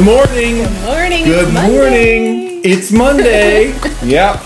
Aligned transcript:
Good 0.00 0.06
morning. 0.06 0.54
Good 0.56 0.82
morning. 0.86 1.24
Good 1.26 1.44
it's 1.44 1.52
Monday. 1.52 1.78
morning. 1.78 2.60
It's 2.64 2.90
Monday. 2.90 3.66
yep. 4.02 4.36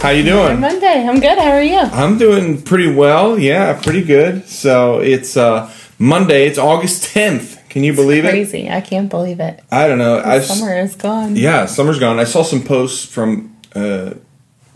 How 0.00 0.08
you 0.10 0.24
doing? 0.24 0.58
Monday. 0.58 1.06
I'm 1.06 1.20
good. 1.20 1.38
How 1.38 1.52
are 1.52 1.62
you? 1.62 1.78
I'm 1.78 2.18
doing 2.18 2.60
pretty 2.60 2.92
well. 2.92 3.38
Yeah, 3.38 3.80
pretty 3.80 4.02
good. 4.02 4.48
So 4.48 4.98
it's 4.98 5.36
uh, 5.36 5.72
Monday. 6.00 6.48
It's 6.48 6.58
August 6.58 7.04
10th. 7.14 7.68
Can 7.68 7.84
you 7.84 7.94
believe 7.94 8.24
it? 8.24 8.30
Crazy. 8.30 8.68
I 8.68 8.80
can't 8.80 9.08
believe 9.08 9.38
it. 9.38 9.62
I 9.70 9.86
don't 9.86 9.98
know. 9.98 10.18
I 10.18 10.40
Summer 10.40 10.74
is 10.76 10.96
gone. 10.96 11.36
Yeah, 11.36 11.66
summer's 11.66 12.00
gone. 12.00 12.18
I 12.18 12.24
saw 12.24 12.42
some 12.42 12.64
posts 12.64 13.06
from 13.06 13.56
uh, 13.76 14.14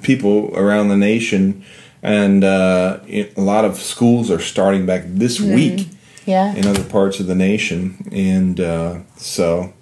people 0.02 0.56
around 0.56 0.90
the 0.90 0.96
nation, 0.96 1.64
and 2.04 2.44
uh, 2.44 3.00
a 3.08 3.32
lot 3.36 3.64
of 3.64 3.74
schools 3.74 4.30
are 4.30 4.38
starting 4.38 4.86
back 4.86 5.02
this 5.06 5.40
Mm-hmm. 5.40 5.54
week 5.56 5.88
Yeah. 6.24 6.54
in 6.54 6.68
other 6.68 6.84
parts 6.84 7.18
of 7.18 7.26
the 7.26 7.34
nation, 7.34 8.08
and 8.12 8.60
uh, 8.60 8.98
so 9.16 9.72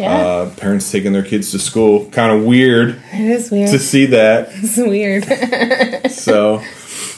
yeah. 0.00 0.16
uh, 0.16 0.50
parents 0.56 0.90
taking 0.90 1.12
their 1.12 1.22
kids 1.24 1.50
to 1.52 1.58
school. 1.58 2.06
Kind 2.10 2.32
of 2.32 2.44
weird 2.46 3.00
it 3.12 3.20
is 3.20 3.50
weird. 3.50 3.70
to 3.70 3.78
see 3.78 4.06
that. 4.06 4.48
it's 4.52 4.76
weird. 4.76 6.10
so 6.12 6.58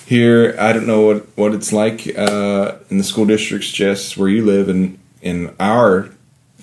here, 0.06 0.54
I 0.58 0.72
don't 0.72 0.86
know 0.86 1.02
what 1.06 1.26
what 1.36 1.54
it's 1.54 1.72
like 1.72 2.06
uh, 2.18 2.76
in 2.90 2.98
the 2.98 3.04
school 3.04 3.24
districts, 3.26 3.70
Jess, 3.70 4.16
where 4.16 4.28
you 4.28 4.44
live, 4.44 4.68
and 4.68 4.98
in 5.22 5.54
our 5.60 6.10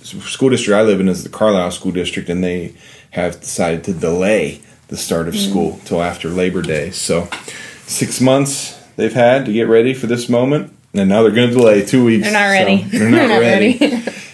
school 0.03 0.49
district 0.49 0.75
I 0.77 0.81
live 0.83 0.99
in 0.99 1.07
is 1.09 1.23
the 1.23 1.29
Carlisle 1.29 1.71
School 1.71 1.91
District, 1.91 2.29
and 2.29 2.43
they 2.43 2.73
have 3.11 3.39
decided 3.39 3.83
to 3.85 3.93
delay 3.93 4.61
the 4.87 4.97
start 4.97 5.27
of 5.27 5.35
school 5.35 5.79
till 5.85 6.01
after 6.01 6.29
Labor 6.29 6.61
Day. 6.61 6.91
So 6.91 7.27
six 7.85 8.19
months 8.21 8.77
they've 8.95 9.13
had 9.13 9.45
to 9.45 9.53
get 9.53 9.67
ready 9.67 9.93
for 9.93 10.07
this 10.07 10.29
moment, 10.29 10.73
and 10.93 11.09
now 11.09 11.21
they're 11.23 11.31
going 11.31 11.49
to 11.49 11.55
delay 11.55 11.85
two 11.85 12.05
weeks. 12.05 12.23
They're 12.25 12.33
not 12.33 12.47
So 12.47 12.65
ready. 12.65 12.83
they're 12.83 13.09
not, 13.09 13.39
ready. 13.39 13.77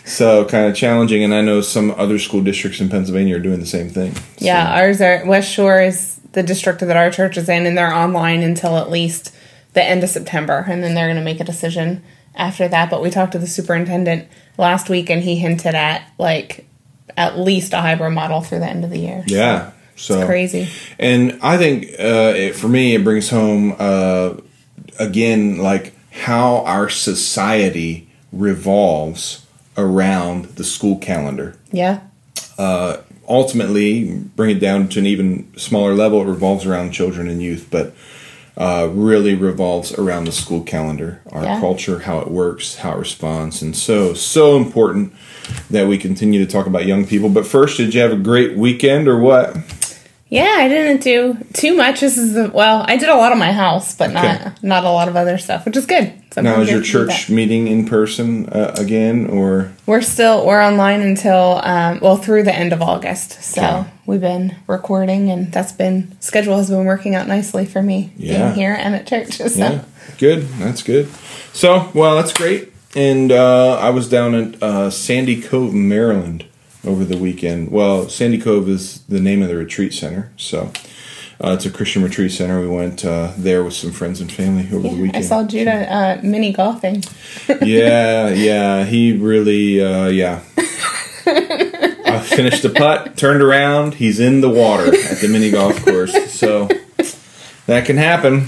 So 0.06 0.46
kind 0.46 0.68
of 0.68 0.76
challenging, 0.76 1.24
and 1.24 1.34
I 1.34 1.42
know 1.42 1.62
some 1.62 1.92
other 1.92 2.20
school 2.20 2.42
districts 2.42 2.80
in 2.80 2.90
Pennsylvania 2.90 3.36
are 3.38 3.40
doing 3.40 3.60
the 3.60 3.66
same 3.66 3.90
thing. 3.90 4.14
yeah. 4.38 4.80
Ours 4.80 5.02
are 5.02 5.26
West 5.26 5.52
Shore 5.52 5.82
is 5.82 6.20
the 6.34 6.44
district 6.44 6.82
that 6.82 6.96
our 6.96 7.10
church 7.10 7.38
is 7.38 7.50
in, 7.50 7.66
and 7.66 7.78
they're 7.78 7.94
online 7.94 8.44
until 8.44 8.78
at 8.78 8.90
least 8.90 9.34
the 9.74 9.84
end 9.84 10.04
of 10.04 10.10
September, 10.10 10.66
and 10.68 10.84
then 10.84 10.94
they're 10.94 11.08
going 11.08 11.18
to 11.18 11.24
make 11.24 11.40
a 11.40 11.46
decision 11.46 12.04
after 12.36 12.68
that. 12.68 12.90
But 12.90 13.02
we 13.02 13.10
talked 13.10 13.32
to 13.34 13.40
the 13.40 13.48
superintendent 13.48 14.28
last 14.58 14.90
week, 14.90 15.10
and 15.10 15.24
he 15.24 15.38
hinted 15.38 15.76
at 15.76 16.10
like 16.18 16.68
at 17.18 17.40
least 17.40 17.74
a 17.74 17.82
hybrid 17.82 18.14
model 18.14 18.42
through 18.42 18.60
the 18.60 18.68
end 18.68 18.84
of 18.84 18.90
the 18.90 19.00
year. 19.00 19.24
yeah. 19.28 19.72
So 19.98 20.26
Crazy. 20.26 20.68
And 21.00 21.40
I 21.42 21.58
think 21.58 21.86
uh, 21.98 22.34
it, 22.36 22.56
for 22.58 22.68
me, 22.68 22.96
it 22.96 23.04
brings 23.06 23.30
home 23.30 23.76
uh, 23.80 24.36
again 25.00 25.58
like 25.58 25.94
how 26.12 26.66
our 26.66 26.90
society 26.90 28.10
revolves 28.34 29.45
around 29.78 30.46
the 30.56 30.64
school 30.64 30.98
calendar. 30.98 31.56
Yeah. 31.72 32.00
Ultimately, 33.28 34.14
bring 34.36 34.56
it 34.56 34.60
down 34.60 34.88
to 34.90 35.00
an 35.00 35.08
even 35.08 35.52
smaller 35.58 35.96
level. 35.96 36.22
It 36.22 36.26
revolves 36.26 36.66
around 36.66 36.92
children 36.92 37.28
and 37.28 37.42
youth, 37.42 37.68
but 37.72 37.96
uh, 38.56 38.88
really 38.94 39.34
revolves 39.36 39.92
around 39.98 40.26
the 40.26 40.32
school 40.32 40.62
calendar, 40.62 41.22
our 41.32 41.44
Yeah. 41.44 41.60
culture, 41.60 42.00
how 42.00 42.20
it 42.20 42.30
works, 42.30 42.76
how 42.78 42.94
it 42.94 43.00
responds, 43.00 43.62
and 43.62 43.76
so 43.76 44.14
so 44.14 44.56
important 44.58 45.12
that 45.72 45.88
we 45.88 45.98
continue 45.98 46.44
to 46.46 46.50
talk 46.52 46.66
about 46.68 46.86
young 46.86 47.06
people. 47.06 47.30
But 47.30 47.46
first, 47.48 47.78
did 47.78 47.94
you 47.94 48.02
have 48.02 48.12
a 48.14 48.16
great 48.18 48.56
weekend 48.56 49.08
or 49.08 49.20
what? 49.20 49.58
Yeah, 50.36 50.56
I 50.58 50.68
didn't 50.68 51.02
do 51.02 51.38
too 51.54 51.76
much. 51.76 52.02
This 52.02 52.18
is 52.18 52.34
the 52.34 52.50
well, 52.50 52.84
I 52.88 52.98
did 52.98 53.10
a 53.10 53.16
lot 53.16 53.32
of 53.32 53.38
my 53.38 53.52
house, 53.52 53.96
but 53.96 54.10
Okay. 54.10 54.22
not 54.22 54.64
not 54.64 54.84
a 54.84 54.90
lot 54.90 55.08
of 55.08 55.16
other 55.16 55.38
stuff, 55.38 55.66
which 55.66 55.78
is 55.78 55.86
good. 55.86 56.12
So 56.34 56.42
Now, 56.42 56.60
is 56.60 56.70
your 56.70 56.80
good 56.80 56.86
to 56.86 56.92
do 56.92 57.08
church 57.08 57.30
meeting 57.30 57.68
in 57.68 57.88
person 57.88 58.50
uh, 58.50 58.76
again, 58.78 59.28
or 59.28 59.72
We're 59.86 60.02
still 60.02 60.46
we're 60.46 60.62
online 60.62 61.02
until 61.02 61.62
um, 61.64 62.00
well 62.02 62.18
through 62.18 62.44
the 62.44 62.54
end 62.54 62.74
of 62.74 62.82
August. 62.82 63.42
So 63.44 63.62
Okay. 63.62 63.90
we've 64.06 64.22
been 64.22 64.56
recording, 64.68 65.32
and 65.32 65.52
that's 65.54 65.72
been 65.72 66.12
schedule 66.20 66.58
has 66.58 66.70
been 66.70 66.86
working 66.86 67.16
out 67.16 67.28
nicely 67.28 67.66
for 67.66 67.82
me 67.82 68.12
Yeah. 68.18 68.38
being 68.48 68.54
here 68.56 68.74
and 68.78 68.96
at 68.96 69.08
church. 69.08 69.38
So 69.50 69.60
yeah, 69.60 69.84
good. 70.18 70.48
That's 70.60 70.84
good. 70.84 71.08
So, 71.54 71.90
well, 71.94 72.16
that's 72.18 72.34
great. 72.34 72.74
And 72.98 73.32
uh, 73.32 73.78
I 73.80 73.90
was 73.92 74.10
down 74.10 74.36
at 74.36 74.62
uh, 74.64 74.90
Sandy 74.90 75.42
Cove, 75.42 75.74
Maryland, 75.74 76.46
over 76.86 77.04
the 77.04 77.18
weekend. 77.18 77.72
Well, 77.72 78.10
Sandy 78.10 78.40
Cove 78.40 78.70
is 78.70 79.02
the 79.04 79.20
name 79.20 79.42
of 79.42 79.48
the 79.48 79.56
retreat 79.56 79.94
center, 79.94 80.32
so 80.38 80.72
uh, 81.44 81.52
it's 81.52 81.66
a 81.66 81.72
Christian 81.72 82.04
retreat 82.04 82.32
center. 82.32 82.62
We 82.62 82.68
went 82.68 83.04
uh, 83.04 83.34
there 83.38 83.64
with 83.64 83.74
some 83.74 83.92
friends 83.92 84.22
and 84.22 84.32
family 84.32 84.68
over 84.74 84.88
the 84.88 84.96
weekend. 84.96 85.18
I 85.18 85.22
saw 85.22 85.44
Judah 85.44 85.92
uh, 85.92 86.20
mini 86.24 86.54
golfing. 86.54 87.04
yeah, 87.62 88.30
yeah. 88.30 88.86
He 88.86 89.18
really, 89.18 89.84
uh, 89.84 90.08
yeah. 90.08 90.42
I 91.28 92.22
finished 92.22 92.64
the 92.64 92.70
putt, 92.70 93.18
turned 93.18 93.42
around. 93.42 93.96
He's 93.96 94.20
in 94.20 94.42
the 94.42 94.50
water 94.50 94.88
at 94.88 95.18
the 95.18 95.28
mini 95.28 95.52
golf 95.52 95.84
course. 95.84 96.32
So 96.32 96.70
that 97.66 97.86
can 97.86 97.98
happen. 97.98 98.48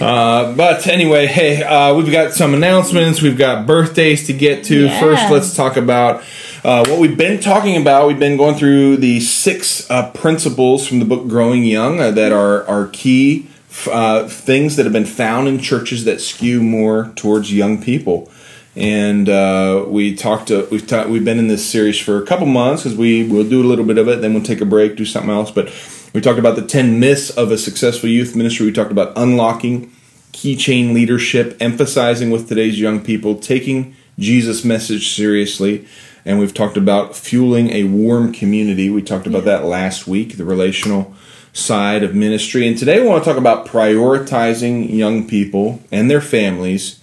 Uh, 0.00 0.54
but 0.54 0.86
anyway, 0.86 1.26
hey, 1.26 1.62
uh, 1.62 1.94
we've 1.94 2.10
got 2.10 2.32
some 2.32 2.54
announcements. 2.54 3.22
We've 3.22 3.38
got 3.38 3.66
birthdays 3.66 4.26
to 4.26 4.32
get 4.32 4.64
to. 4.64 4.86
Yeah. 4.86 5.00
First, 5.00 5.30
let's 5.30 5.54
talk 5.54 5.76
about 5.76 6.22
uh, 6.64 6.86
what 6.86 7.00
we've 7.00 7.18
been 7.18 7.40
talking 7.40 7.80
about. 7.80 8.06
We've 8.06 8.18
been 8.18 8.36
going 8.36 8.54
through 8.54 8.98
the 8.98 9.20
six 9.20 9.90
uh, 9.90 10.10
principles 10.12 10.86
from 10.86 11.00
the 11.00 11.04
book 11.04 11.26
Growing 11.26 11.64
Young 11.64 12.00
uh, 12.00 12.10
that 12.12 12.32
are, 12.32 12.64
are 12.66 12.86
key 12.88 13.48
uh, 13.90 14.28
things 14.28 14.76
that 14.76 14.84
have 14.84 14.92
been 14.92 15.04
found 15.06 15.48
in 15.48 15.58
churches 15.58 16.04
that 16.04 16.20
skew 16.20 16.62
more 16.62 17.12
towards 17.16 17.52
young 17.52 17.82
people. 17.82 18.30
And 18.76 19.28
uh, 19.28 19.84
we 19.88 20.14
talked. 20.14 20.48
To, 20.48 20.66
we've 20.70 20.86
ta- 20.86 21.06
we've 21.06 21.24
been 21.24 21.38
in 21.38 21.48
this 21.48 21.68
series 21.68 21.98
for 21.98 22.22
a 22.22 22.26
couple 22.26 22.46
months 22.46 22.84
because 22.84 22.96
we 22.96 23.26
will 23.28 23.46
do 23.46 23.60
a 23.60 23.66
little 23.66 23.84
bit 23.84 23.98
of 23.98 24.08
it, 24.08 24.22
then 24.22 24.32
we'll 24.32 24.42
take 24.42 24.62
a 24.62 24.66
break, 24.66 24.96
do 24.96 25.04
something 25.04 25.30
else. 25.30 25.50
But 25.50 25.70
we 26.14 26.22
talked 26.22 26.38
about 26.38 26.56
the 26.56 26.62
ten 26.62 26.98
myths 26.98 27.28
of 27.28 27.50
a 27.50 27.58
successful 27.58 28.08
youth 28.08 28.34
ministry. 28.34 28.64
We 28.64 28.72
talked 28.72 28.90
about 28.92 29.12
unlocking 29.14 29.92
keychain 30.32 30.94
leadership, 30.94 31.54
emphasizing 31.60 32.30
with 32.30 32.48
today's 32.48 32.80
young 32.80 33.04
people, 33.04 33.34
taking 33.34 33.94
Jesus' 34.18 34.64
message 34.64 35.14
seriously. 35.14 35.86
And 36.24 36.38
we've 36.38 36.54
talked 36.54 36.76
about 36.76 37.16
fueling 37.16 37.70
a 37.70 37.84
warm 37.84 38.32
community. 38.32 38.90
We 38.90 39.02
talked 39.02 39.26
about 39.26 39.44
that 39.44 39.64
last 39.64 40.06
week, 40.06 40.36
the 40.36 40.44
relational 40.44 41.14
side 41.52 42.02
of 42.02 42.14
ministry. 42.14 42.66
And 42.66 42.78
today 42.78 43.00
we 43.00 43.08
want 43.08 43.24
to 43.24 43.28
talk 43.28 43.38
about 43.38 43.66
prioritizing 43.66 44.94
young 44.94 45.26
people 45.26 45.82
and 45.90 46.10
their 46.10 46.20
families 46.20 47.00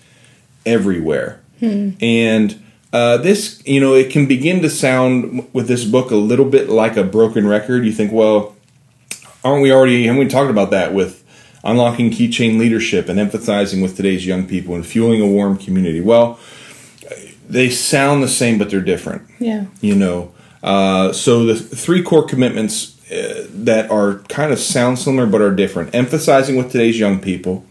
everywhere. 0.65 1.41
And 2.01 2.63
uh, 2.91 3.17
this, 3.17 3.61
you 3.65 3.79
know, 3.79 3.93
it 3.93 4.11
can 4.11 4.25
begin 4.25 4.61
to 4.61 4.69
sound 4.69 5.47
with 5.53 5.67
this 5.67 5.85
book 5.85 6.11
a 6.11 6.15
little 6.15 6.45
bit 6.45 6.69
like 6.69 6.97
a 6.97 7.03
broken 7.03 7.47
record. 7.47 7.85
You 7.85 7.91
think, 7.91 8.11
well, 8.11 8.55
aren't 9.43 9.61
we 9.61 9.71
already, 9.71 10.05
haven't 10.05 10.19
we 10.19 10.27
talked 10.27 10.49
about 10.49 10.71
that 10.71 10.93
with 10.93 11.23
unlocking 11.63 12.09
keychain 12.09 12.57
leadership 12.57 13.09
and 13.09 13.19
emphasizing 13.19 13.81
with 13.81 13.95
today's 13.97 14.25
young 14.25 14.47
people 14.47 14.73
and 14.73 14.85
fueling 14.85 15.21
a 15.21 15.27
warm 15.27 15.57
community? 15.57 16.01
Well, 16.01 16.39
they 17.49 17.69
sound 17.69 18.23
the 18.23 18.27
same, 18.27 18.57
but 18.57 18.69
they're 18.69 18.79
different. 18.79 19.23
Yeah. 19.39 19.65
you 19.81 19.95
know? 19.95 20.33
Uh, 20.61 21.11
so 21.11 21.45
the 21.45 21.55
three 21.55 22.03
core 22.03 22.25
commitments 22.25 22.95
uh, 23.11 23.47
that 23.49 23.89
are 23.89 24.19
kind 24.29 24.51
of 24.51 24.59
sound 24.59 24.99
similar 24.99 25.25
but 25.25 25.41
are 25.41 25.53
different. 25.53 25.95
Emphasizing 25.95 26.55
with 26.55 26.71
today's 26.71 26.99
young 26.99 27.19
people 27.19 27.65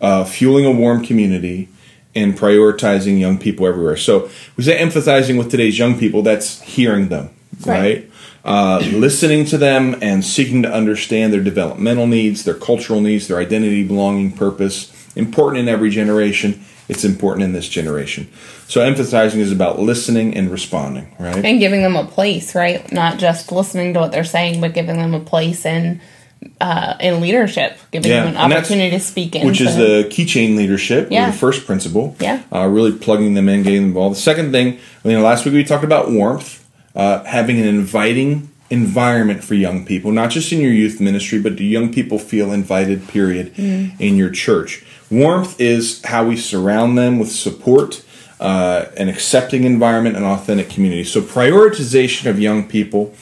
uh, 0.00 0.24
fueling 0.24 0.64
a 0.64 0.70
warm 0.70 1.04
community 1.04 1.68
and 2.14 2.36
prioritizing 2.36 3.18
young 3.18 3.38
people 3.38 3.66
everywhere. 3.66 3.96
So 3.96 4.28
we 4.56 4.64
say 4.64 4.76
emphasizing 4.76 5.36
with 5.36 5.50
today's 5.50 5.78
young 5.78 5.98
people 5.98 6.22
that's 6.22 6.60
hearing 6.62 7.08
them 7.08 7.30
right, 7.66 7.80
Right. 7.80 8.10
Uh, 8.44 8.80
listening 8.92 9.44
to 9.46 9.56
them 9.56 9.96
and 10.02 10.24
seeking 10.24 10.62
to 10.62 10.72
understand 10.72 11.32
their 11.32 11.42
developmental 11.42 12.08
needs 12.08 12.42
their 12.42 12.54
cultural 12.54 13.00
needs 13.00 13.28
their 13.28 13.38
identity 13.38 13.86
belonging 13.86 14.32
purpose 14.32 14.92
important 15.14 15.60
in 15.60 15.68
every 15.68 15.90
generation 15.90 16.60
it's 16.88 17.04
important 17.04 17.44
in 17.44 17.52
this 17.52 17.68
generation 17.68 18.28
so 18.68 18.80
emphasizing 18.80 19.40
is 19.40 19.52
about 19.52 19.78
listening 19.78 20.36
and 20.36 20.50
responding 20.50 21.14
right 21.18 21.44
And 21.44 21.60
giving 21.60 21.82
them 21.82 21.96
a 21.96 22.04
place, 22.04 22.54
right? 22.54 22.90
Not 22.92 23.18
just 23.18 23.52
listening 23.52 23.92
to 23.94 24.00
what 24.00 24.12
they're 24.12 24.24
saying, 24.24 24.60
but 24.62 24.72
giving 24.72 24.96
them 24.96 25.12
a 25.14 25.20
place 25.20 25.66
in 25.66 26.00
uh, 26.60 26.94
in 27.00 27.20
leadership, 27.20 27.76
giving 27.90 28.10
Yeah, 28.10 28.24
them 28.24 28.36
an 28.36 28.52
opportunity 28.52 28.90
to 28.90 29.00
speak 29.00 29.36
in. 29.36 29.46
which 29.46 29.60
is 29.60 29.76
the 29.76 30.08
keychain 30.10 30.56
leadership, 30.56 31.08
Yeah. 31.10 31.26
the 31.30 31.36
first 31.36 31.66
principle. 31.66 32.16
Yeah. 32.18 32.40
Uh, 32.52 32.66
really 32.66 32.92
plugging 32.92 33.34
them 33.34 33.48
in, 33.48 33.62
getting 33.62 33.80
them 33.82 33.88
involved. 33.90 34.16
The 34.16 34.20
second 34.20 34.52
thing, 34.52 34.78
I 35.04 35.08
mean, 35.08 35.22
last 35.22 35.44
week 35.44 35.54
we 35.54 35.64
talked 35.64 35.84
about 35.84 36.10
warmth, 36.10 36.64
uh, 36.96 37.22
having 37.24 37.60
an 37.60 37.66
inviting 37.68 38.48
environment 38.70 39.44
for 39.44 39.54
young 39.54 39.84
people, 39.84 40.10
not 40.12 40.30
just 40.30 40.50
in 40.52 40.60
your 40.60 40.72
youth 40.72 40.98
ministry, 41.00 41.38
but 41.38 41.56
do 41.56 41.64
young 41.64 41.92
people 41.92 42.18
feel 42.18 42.52
invited, 42.52 43.06
period, 43.06 43.52
in 43.58 44.16
your 44.16 44.30
church. 44.30 44.82
Warmth 45.12 45.60
is 45.60 46.02
how 46.04 46.24
we 46.24 46.38
surround 46.38 46.96
them 46.96 47.18
with 47.18 47.30
support, 47.30 48.02
uh, 48.40 48.86
an 48.96 49.10
accepting 49.10 49.64
environment, 49.64 50.16
an 50.16 50.24
authentic 50.24 50.70
community. 50.70 51.04
So, 51.04 51.20
prioritization 51.20 52.30
of 52.30 52.40
young 52.40 52.66
people 52.66 53.14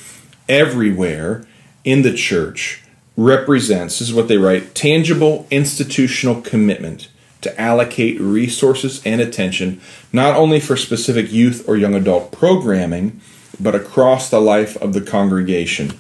everywhere 0.48 1.44
in 1.84 2.02
the 2.02 2.14
church 2.14 2.84
represents 3.16 3.98
this 3.98 4.08
is 4.08 4.14
what 4.14 4.28
they 4.28 4.38
write 4.38 4.74
tangible 4.74 5.48
institutional 5.50 6.40
commitment 6.40 7.08
to 7.40 7.60
allocate 7.60 8.20
resources 8.20 9.02
and 9.04 9.20
attention 9.20 9.80
not 10.12 10.36
only 10.36 10.60
for 10.60 10.76
specific 10.76 11.32
youth 11.32 11.68
or 11.68 11.76
young 11.76 11.94
adult 11.94 12.30
programming 12.30 13.20
but 13.58 13.74
across 13.74 14.30
the 14.30 14.40
life 14.40 14.76
of 14.76 14.92
the 14.92 15.00
congregation. 15.00 15.98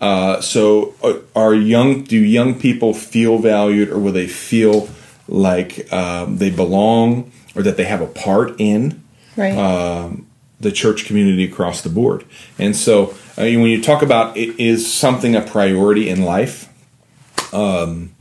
Uh, 0.00 0.40
so, 0.40 0.94
uh, 1.02 1.14
are 1.34 1.54
young? 1.54 2.04
Do 2.04 2.18
young 2.18 2.58
people 2.60 2.94
feel 2.94 3.38
valued, 3.38 3.88
or 3.88 3.98
will 3.98 4.12
they 4.12 4.26
feel 4.26 4.88
like 5.28 5.92
um, 5.92 6.38
they 6.38 6.50
belong, 6.50 7.32
or 7.54 7.62
that 7.62 7.76
they 7.76 7.84
have 7.84 8.00
a 8.00 8.06
part 8.06 8.54
in 8.58 9.02
Right. 9.36 9.56
um, 9.56 10.26
the 10.60 10.70
church 10.70 11.06
community 11.06 11.44
across 11.44 11.82
the 11.82 11.88
board? 11.88 12.24
And 12.58 12.76
so, 12.76 13.14
I 13.36 13.42
mean, 13.42 13.62
when 13.62 13.70
you 13.70 13.82
talk 13.82 14.02
about 14.02 14.36
it, 14.36 14.58
is 14.60 14.92
something 14.92 15.34
a 15.34 15.40
priority 15.40 16.08
in 16.08 16.22
life? 16.22 16.68
Um, 17.52 18.14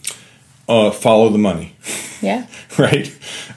uh, 0.67 0.91
follow 0.91 1.29
the 1.29 1.37
money 1.37 1.75
yeah. 2.23 2.47
right? 2.77 3.07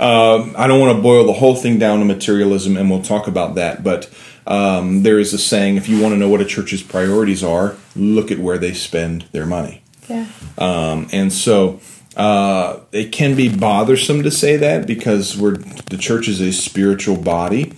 Um, 0.00 0.54
I 0.58 0.66
don't 0.66 0.80
want 0.80 0.96
to 0.96 1.02
boil 1.02 1.24
the 1.24 1.32
whole 1.32 1.54
thing 1.54 1.78
down 1.78 2.00
to 2.00 2.04
materialism, 2.04 2.76
and 2.76 2.90
we'll 2.90 3.02
talk 3.02 3.28
about 3.28 3.54
that. 3.54 3.82
But 3.82 4.12
um, 4.46 5.02
there 5.02 5.18
is 5.18 5.32
a 5.32 5.38
saying: 5.38 5.76
if 5.76 5.88
you 5.88 6.00
want 6.02 6.12
to 6.14 6.18
know 6.18 6.28
what 6.28 6.40
a 6.40 6.44
church's 6.44 6.82
priorities 6.82 7.42
are, 7.42 7.76
look 7.94 8.30
at 8.30 8.38
where 8.38 8.58
they 8.58 8.74
spend 8.74 9.22
their 9.32 9.46
money. 9.46 9.82
Yeah. 10.08 10.26
Um, 10.58 11.08
and 11.12 11.32
so 11.32 11.80
uh, 12.16 12.80
it 12.92 13.12
can 13.12 13.36
be 13.36 13.54
bothersome 13.54 14.22
to 14.22 14.30
say 14.30 14.56
that 14.56 14.86
because 14.86 15.36
we're 15.36 15.56
the 15.56 15.98
church 15.98 16.28
is 16.28 16.40
a 16.40 16.52
spiritual 16.52 17.16
body. 17.16 17.72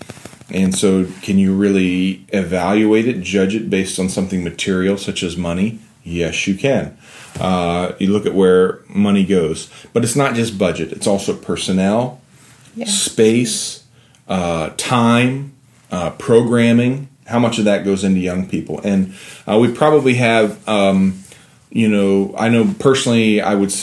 And 0.50 0.74
so, 0.74 1.04
can 1.20 1.36
you 1.38 1.54
really 1.54 2.24
evaluate 2.28 3.06
it, 3.06 3.20
judge 3.20 3.54
it 3.54 3.68
based 3.68 3.98
on 3.98 4.08
something 4.08 4.42
material 4.42 4.96
such 4.96 5.22
as 5.22 5.36
money? 5.36 5.78
Yes, 6.04 6.46
you 6.46 6.54
can. 6.54 6.96
Uh, 7.38 7.92
you 7.98 8.10
look 8.10 8.24
at 8.24 8.32
where 8.32 8.80
money 8.88 9.26
goes, 9.26 9.68
but 9.92 10.04
it's 10.04 10.16
not 10.16 10.34
just 10.34 10.56
budget; 10.56 10.90
it's 10.92 11.06
also 11.06 11.36
personnel, 11.36 12.20
Yeah. 12.74 12.86
space, 12.86 13.84
uh, 14.26 14.70
time, 14.78 15.52
uh, 15.90 16.10
programming. 16.10 17.08
How 17.26 17.38
much 17.38 17.58
of 17.58 17.66
that 17.66 17.84
goes 17.84 18.02
into 18.02 18.20
young 18.20 18.48
people? 18.48 18.80
And 18.82 19.12
uh, 19.46 19.58
we 19.58 19.70
probably 19.70 20.14
have, 20.14 20.66
um, 20.66 21.22
you 21.70 21.88
know, 21.88 22.34
I 22.38 22.48
know 22.48 22.74
personally, 22.78 23.40
I 23.40 23.54
would 23.54 23.74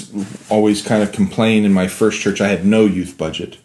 always 0.50 0.82
kind 0.82 1.04
of 1.04 1.12
complain 1.12 1.66
in 1.66 1.74
my 1.74 1.88
first 1.88 2.20
church. 2.22 2.42
I 2.42 2.48
had 2.48 2.66
no 2.66 2.86
youth 2.86 3.18
budget, 3.18 3.58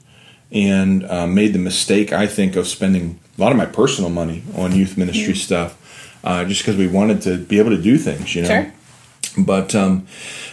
and 0.52 1.04
uh, 1.04 1.26
made 1.26 1.52
the 1.52 1.58
mistake, 1.58 2.12
I 2.12 2.26
think, 2.26 2.56
of 2.56 2.66
spending 2.66 3.18
a 3.38 3.40
lot 3.40 3.52
of 3.52 3.58
my 3.58 3.66
personal 3.66 4.10
money 4.10 4.42
on 4.56 4.74
youth 4.74 4.96
ministry 4.98 5.34
stuff, 5.34 5.76
uh, 6.24 6.44
just 6.44 6.62
because 6.62 6.76
we 6.76 6.86
wanted 6.86 7.22
to 7.22 7.38
be 7.38 7.58
able 7.58 7.70
to 7.70 7.80
do 7.80 7.96
things, 7.98 8.34
you 8.34 8.42
know 8.42 8.48
Sure. 8.48 8.72
but 9.38 9.74
um, 9.74 10.06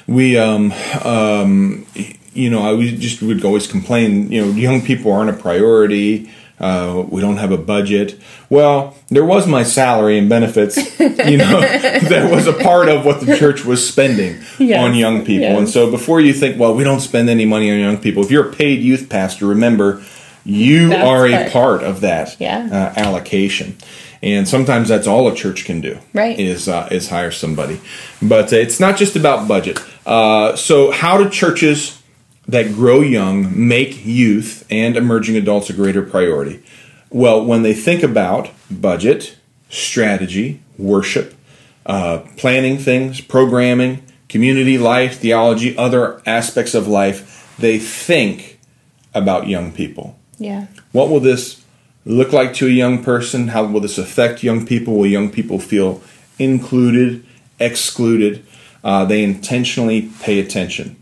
we 0.08 0.38
um, 0.38 0.72
um, 1.04 1.86
you 2.34 2.50
know 2.52 2.62
i 2.62 2.72
would 2.72 3.00
just 3.00 3.22
would 3.24 3.44
always 3.44 3.66
complain 3.68 4.32
you 4.32 4.46
know 4.46 4.52
young 4.52 4.82
people 4.82 5.12
aren't 5.12 5.30
a 5.32 5.34
priority 5.34 6.32
uh, 6.60 7.04
we 7.10 7.22
don't 7.22 7.38
have 7.38 7.52
a 7.52 7.58
budget 7.58 8.20
well 8.50 8.96
there 9.10 9.24
was 9.26 9.46
my 9.48 9.64
salary 9.64 10.18
and 10.18 10.28
benefits 10.30 10.78
you 11.00 11.38
know 11.38 11.62
that 12.10 12.30
was 12.32 12.48
a 12.48 12.54
part 12.54 12.88
of 12.90 13.06
what 13.06 13.20
the 13.22 13.38
church 13.38 13.64
was 13.64 13.88
spending 13.88 14.40
Yes, 14.58 14.80
on 14.84 14.96
young 14.96 15.20
people 15.20 15.42
yes. 15.50 15.58
and 15.60 15.70
so 15.70 15.92
before 15.92 16.20
you 16.20 16.34
think 16.34 16.60
well 16.60 16.74
we 16.74 16.84
don't 16.84 17.02
spend 17.02 17.30
any 17.30 17.46
money 17.46 17.72
on 17.72 17.78
young 17.80 17.98
people 17.98 18.24
if 18.24 18.32
you're 18.32 18.50
a 18.50 18.54
paid 18.54 18.82
youth 18.82 19.08
pastor 19.10 19.46
remember 19.46 20.04
you 20.46 20.90
That's 20.90 21.06
are 21.08 21.28
a 21.28 21.50
part 21.52 21.84
of 21.84 22.02
that 22.02 22.38
Yeah. 22.40 22.68
uh, 22.96 23.00
allocation 23.00 23.78
and 24.24 24.48
sometimes 24.48 24.88
that's 24.90 25.06
all 25.06 25.28
a 25.28 25.36
church 25.36 25.64
can 25.66 25.80
do 25.82 26.00
Right. 26.14 26.40
is 26.40 26.68
uh, 26.68 26.88
is 26.90 27.10
hire 27.10 27.30
somebody. 27.32 27.80
But 28.20 28.52
uh, 28.52 28.56
it's 28.56 28.80
not 28.80 28.98
just 28.98 29.16
about 29.16 29.48
budget. 29.48 29.80
Uh, 30.08 30.56
so 30.56 30.90
how 30.90 31.22
do 31.22 31.30
churches 31.30 31.97
that 32.48 32.74
grow 32.74 33.02
young 33.02 33.68
make 33.68 34.06
youth 34.06 34.66
and 34.70 34.96
emerging 34.96 35.36
adults 35.36 35.70
a 35.70 35.74
greater 35.74 36.02
priority? 36.02 36.64
Well, 37.10 37.44
when 37.46 37.64
they 37.64 37.74
think 37.74 38.04
about 38.04 38.50
budget, 38.70 39.38
strategy, 39.70 40.62
worship, 40.78 41.34
uh, 41.86 42.20
planning 42.38 42.78
things, 42.78 43.22
programming, 43.22 44.04
community 44.30 44.78
life, 44.78 45.20
theology, 45.20 45.78
other 45.78 46.22
aspects 46.26 46.74
of 46.74 46.88
life, 46.88 47.56
they 47.58 47.80
think 47.80 48.60
about 49.14 49.48
young 49.48 49.72
people. 49.72 50.18
Yeah. 50.38 50.68
What 50.92 51.10
will 51.10 51.22
this 51.22 51.64
look 52.06 52.34
like 52.34 52.54
to 52.56 52.68
a 52.68 52.72
young 52.72 53.04
person? 53.04 53.50
How 53.50 53.66
will 53.66 53.80
this 53.80 53.98
affect 53.98 54.44
young 54.44 54.66
people? 54.66 54.96
Will 54.98 55.08
young 55.08 55.30
people 55.30 55.60
feel 55.60 56.02
included, 56.38 57.26
excluded? 57.60 58.46
Uh, 58.84 59.06
they 59.06 59.24
intentionally 59.24 60.12
pay 60.22 60.40
attention 60.40 60.97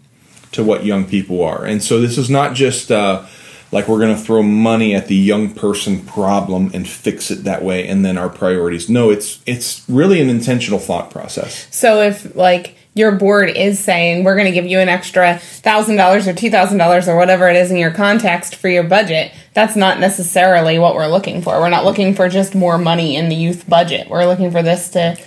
to 0.56 0.64
what 0.64 0.86
young 0.86 1.06
people 1.06 1.44
are. 1.44 1.64
And 1.66 1.84
so 1.84 2.02
this 2.02 2.18
is 2.18 2.30
not 2.30 2.54
just 2.54 2.92
uh, 2.92 3.26
like 3.72 3.88
we're 3.88 4.00
going 4.00 4.16
to 4.16 4.22
throw 4.22 4.42
money 4.44 4.96
at 4.96 5.08
the 5.08 5.16
young 5.16 5.54
person 5.54 6.04
problem 6.06 6.72
and 6.74 6.88
fix 6.88 7.32
it 7.32 7.44
that 7.44 7.64
way 7.64 7.88
and 7.88 8.06
then 8.06 8.18
our 8.18 8.30
priorities. 8.30 8.90
No, 8.90 9.10
it's 9.10 9.42
it's 9.46 9.84
really 9.88 10.22
an 10.22 10.30
intentional 10.30 10.80
thought 10.80 11.12
process. 11.12 11.68
So 11.72 12.02
if 12.02 12.36
like 12.36 12.76
your 12.94 13.12
board 13.12 13.50
is 13.50 13.78
saying 13.78 14.24
we're 14.24 14.36
going 14.36 14.48
to 14.48 14.54
give 14.54 14.66
you 14.66 14.80
an 14.80 14.88
extra 14.88 15.38
thousand 15.40 15.98
dollars 15.98 16.28
or 16.28 16.34
two 16.34 16.50
thousand 16.50 16.78
dollars 16.78 17.08
or 17.10 17.18
whatever 17.18 17.50
it 17.50 17.58
is 17.58 17.70
in 17.70 17.78
your 17.78 17.92
context 17.92 18.56
for 18.56 18.70
your 18.70 18.84
budget, 18.84 19.34
that's 19.54 19.76
not 19.76 20.00
necessarily 20.00 20.80
what 20.80 20.96
we're 20.96 21.08
looking 21.08 21.42
for. 21.42 21.60
We're 21.60 21.70
not 21.70 21.84
looking 21.84 22.16
for 22.16 22.30
just 22.30 22.56
more 22.56 22.78
money 22.78 23.18
in 23.18 23.28
the 23.28 23.36
youth 23.36 23.68
budget. 23.70 24.10
We're 24.10 24.26
looking 24.26 24.52
for 24.52 24.64
this 24.64 24.90
to 24.92 25.18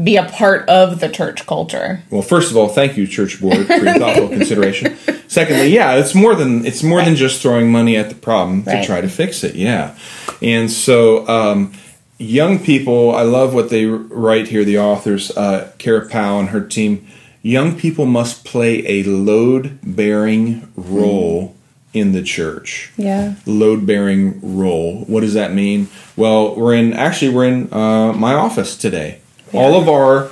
be 0.00 0.16
a 0.16 0.24
part 0.24 0.68
of 0.68 1.00
the 1.00 1.08
church 1.08 1.46
culture. 1.46 2.02
Well, 2.10 2.22
first 2.22 2.50
of 2.50 2.56
all, 2.56 2.68
thank 2.68 2.96
you, 2.96 3.06
church 3.06 3.40
board, 3.40 3.66
for 3.66 3.76
your 3.76 3.94
thoughtful 3.98 4.28
consideration. 4.28 4.96
Secondly, 5.28 5.68
yeah, 5.68 5.94
it's 5.96 6.14
more 6.14 6.34
than 6.34 6.64
it's 6.64 6.82
more 6.82 7.02
than 7.04 7.14
just 7.16 7.42
throwing 7.42 7.70
money 7.70 7.96
at 7.96 8.08
the 8.08 8.14
problem 8.14 8.62
to 8.64 8.84
try 8.84 9.00
to 9.00 9.08
fix 9.08 9.44
it. 9.44 9.54
Yeah, 9.54 9.96
and 10.40 10.70
so 10.70 11.26
um, 11.28 11.72
young 12.18 12.58
people, 12.58 13.14
I 13.14 13.22
love 13.22 13.52
what 13.54 13.68
they 13.70 13.86
write 13.86 14.48
here. 14.48 14.64
The 14.64 14.78
authors, 14.78 15.30
uh, 15.36 15.72
Kara 15.78 16.08
Powell 16.08 16.40
and 16.40 16.48
her 16.50 16.60
team, 16.62 17.06
young 17.42 17.76
people 17.78 18.06
must 18.06 18.44
play 18.44 18.86
a 18.86 19.02
load-bearing 19.04 20.68
role 20.76 21.54
in 21.92 22.12
the 22.12 22.22
church 22.22 22.90
Yeah. 22.96 23.34
load 23.44 23.84
bearing 23.84 24.40
role. 24.56 25.04
What 25.06 25.20
does 25.20 25.34
that 25.34 25.52
mean? 25.52 25.88
Well, 26.16 26.54
we're 26.56 26.74
in 26.74 26.94
actually 26.94 27.34
we're 27.34 27.44
in 27.46 27.72
uh, 27.72 28.12
my 28.14 28.32
office 28.32 28.76
today. 28.76 29.18
All 29.52 29.80
of 29.80 29.88
our 29.88 30.30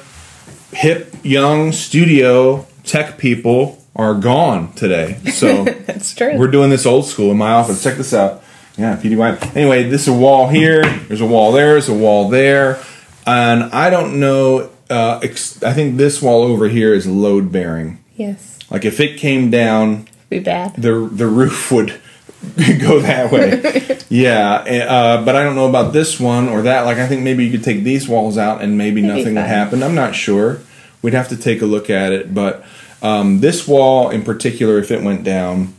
hip 0.73 1.15
young 1.23 1.73
studio 1.73 2.67
tech 2.85 3.19
people 3.19 3.83
are 3.97 4.15
gone 4.15 4.73
today. 4.75 5.19
So 5.33 5.65
That's 5.87 6.15
true. 6.15 6.37
we're 6.39 6.51
doing 6.51 6.71
this 6.71 6.87
old 6.87 7.05
school 7.07 7.31
in 7.31 7.37
my 7.39 7.51
office. 7.53 7.83
Check 7.83 7.97
this 7.97 8.15
out. 8.15 8.43
Yeah, 8.79 8.97
PDY. 8.97 9.57
Anyway, 9.57 9.83
this 9.89 10.03
is 10.03 10.09
a 10.09 10.13
wall 10.13 10.49
here. 10.49 10.83
There's 10.83 11.21
a 11.21 11.27
wall 11.27 11.53
there. 11.53 11.73
There's 11.73 11.89
a 11.91 11.95
wall 11.95 12.29
there. 12.31 12.83
And 13.27 13.65
I 13.65 13.91
don't 13.91 14.19
know. 14.21 14.71
Uh, 14.89 15.21
ex- 15.23 15.63
I 15.63 15.73
think 15.75 15.99
this 15.99 16.23
wall 16.23 16.43
over 16.43 16.69
here 16.69 16.95
is 16.95 17.07
load 17.07 17.53
bearing. 17.53 18.03
yes. 18.17 18.59
Like 18.71 18.85
if 18.85 19.01
it 19.01 19.19
came 19.19 19.51
down, 19.51 20.09
Be 20.31 20.39
bad. 20.39 20.75
the 20.77 21.09
the 21.13 21.27
roof 21.27 21.71
would 21.73 22.01
go 22.81 23.01
that 23.01 23.31
way. 23.31 23.99
yeah, 24.09 24.55
uh, 24.89 25.25
but 25.25 25.37
I 25.37 25.43
don't 25.43 25.55
know 25.55 25.69
about 25.69 25.93
this 25.93 26.19
one 26.19 26.49
or 26.49 26.63
that. 26.63 26.83
Like 26.83 26.97
I 26.97 27.07
think 27.07 27.23
maybe 27.23 27.45
you 27.45 27.51
could 27.51 27.65
take 27.65 27.83
these 27.85 28.09
walls 28.09 28.39
out 28.39 28.63
and 28.63 28.79
maybe 28.79 29.03
Maybe 29.03 29.15
nothing 29.19 29.35
would 29.35 29.45
happen. 29.45 29.83
I'm 29.83 29.95
not 29.95 30.15
sure. 30.15 30.61
We'd 31.03 31.15
have 31.15 31.29
to 31.29 31.37
take 31.37 31.61
a 31.61 31.67
look 31.67 31.91
at 31.91 32.13
it. 32.13 32.35
But 32.35 32.65
um, 33.03 33.41
this 33.41 33.69
wall 33.69 34.11
in 34.11 34.23
particular, 34.23 34.79
if 34.79 34.91
it 34.91 35.03
went 35.03 35.23
down, 35.23 35.75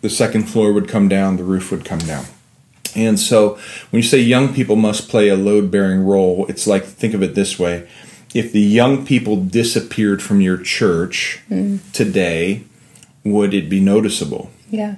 the 0.00 0.10
second 0.10 0.44
floor 0.44 0.72
would 0.72 0.88
come 0.88 1.08
down, 1.08 1.36
the 1.36 1.44
roof 1.44 1.70
would 1.70 1.84
come 1.84 2.00
down. 2.00 2.24
And 2.96 3.18
so 3.18 3.58
when 3.90 4.02
you 4.02 4.08
say 4.08 4.18
young 4.18 4.52
people 4.52 4.76
must 4.76 5.08
play 5.08 5.28
a 5.28 5.36
load 5.36 5.70
bearing 5.70 6.04
role, 6.04 6.46
it's 6.48 6.66
like 6.66 6.84
think 6.84 7.14
of 7.14 7.22
it 7.22 7.34
this 7.34 7.58
way. 7.58 7.88
If 8.34 8.52
the 8.52 8.60
young 8.60 9.06
people 9.06 9.36
disappeared 9.36 10.22
from 10.22 10.40
your 10.40 10.56
church 10.56 11.40
today, 11.92 12.64
would 13.24 13.54
it 13.54 13.68
be 13.68 13.78
noticeable? 13.80 14.50
Yeah. 14.70 14.96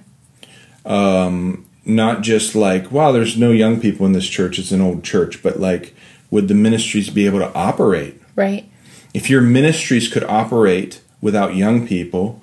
Not 0.85 2.23
just 2.23 2.55
like, 2.55 2.91
wow, 2.91 3.13
there's 3.13 3.37
no 3.37 3.51
young 3.51 3.79
people 3.79 4.07
in 4.07 4.13
this 4.13 4.29
church, 4.29 4.59
it's 4.59 4.73
an 4.73 4.81
old 4.81 5.05
church, 5.05 5.43
but 5.43 5.61
like, 5.61 5.95
would 6.31 6.49
the 6.49 6.55
ministries 6.55 7.11
be 7.11 7.27
able 7.27 7.41
to 7.41 7.53
operate? 7.55 8.21
Right. 8.35 8.69
If 9.13 9.29
your 9.29 9.43
ministries 9.43 10.09
could 10.09 10.25
operate 10.25 11.03
without 11.21 11.55
young 11.55 11.87
people, 11.87 12.41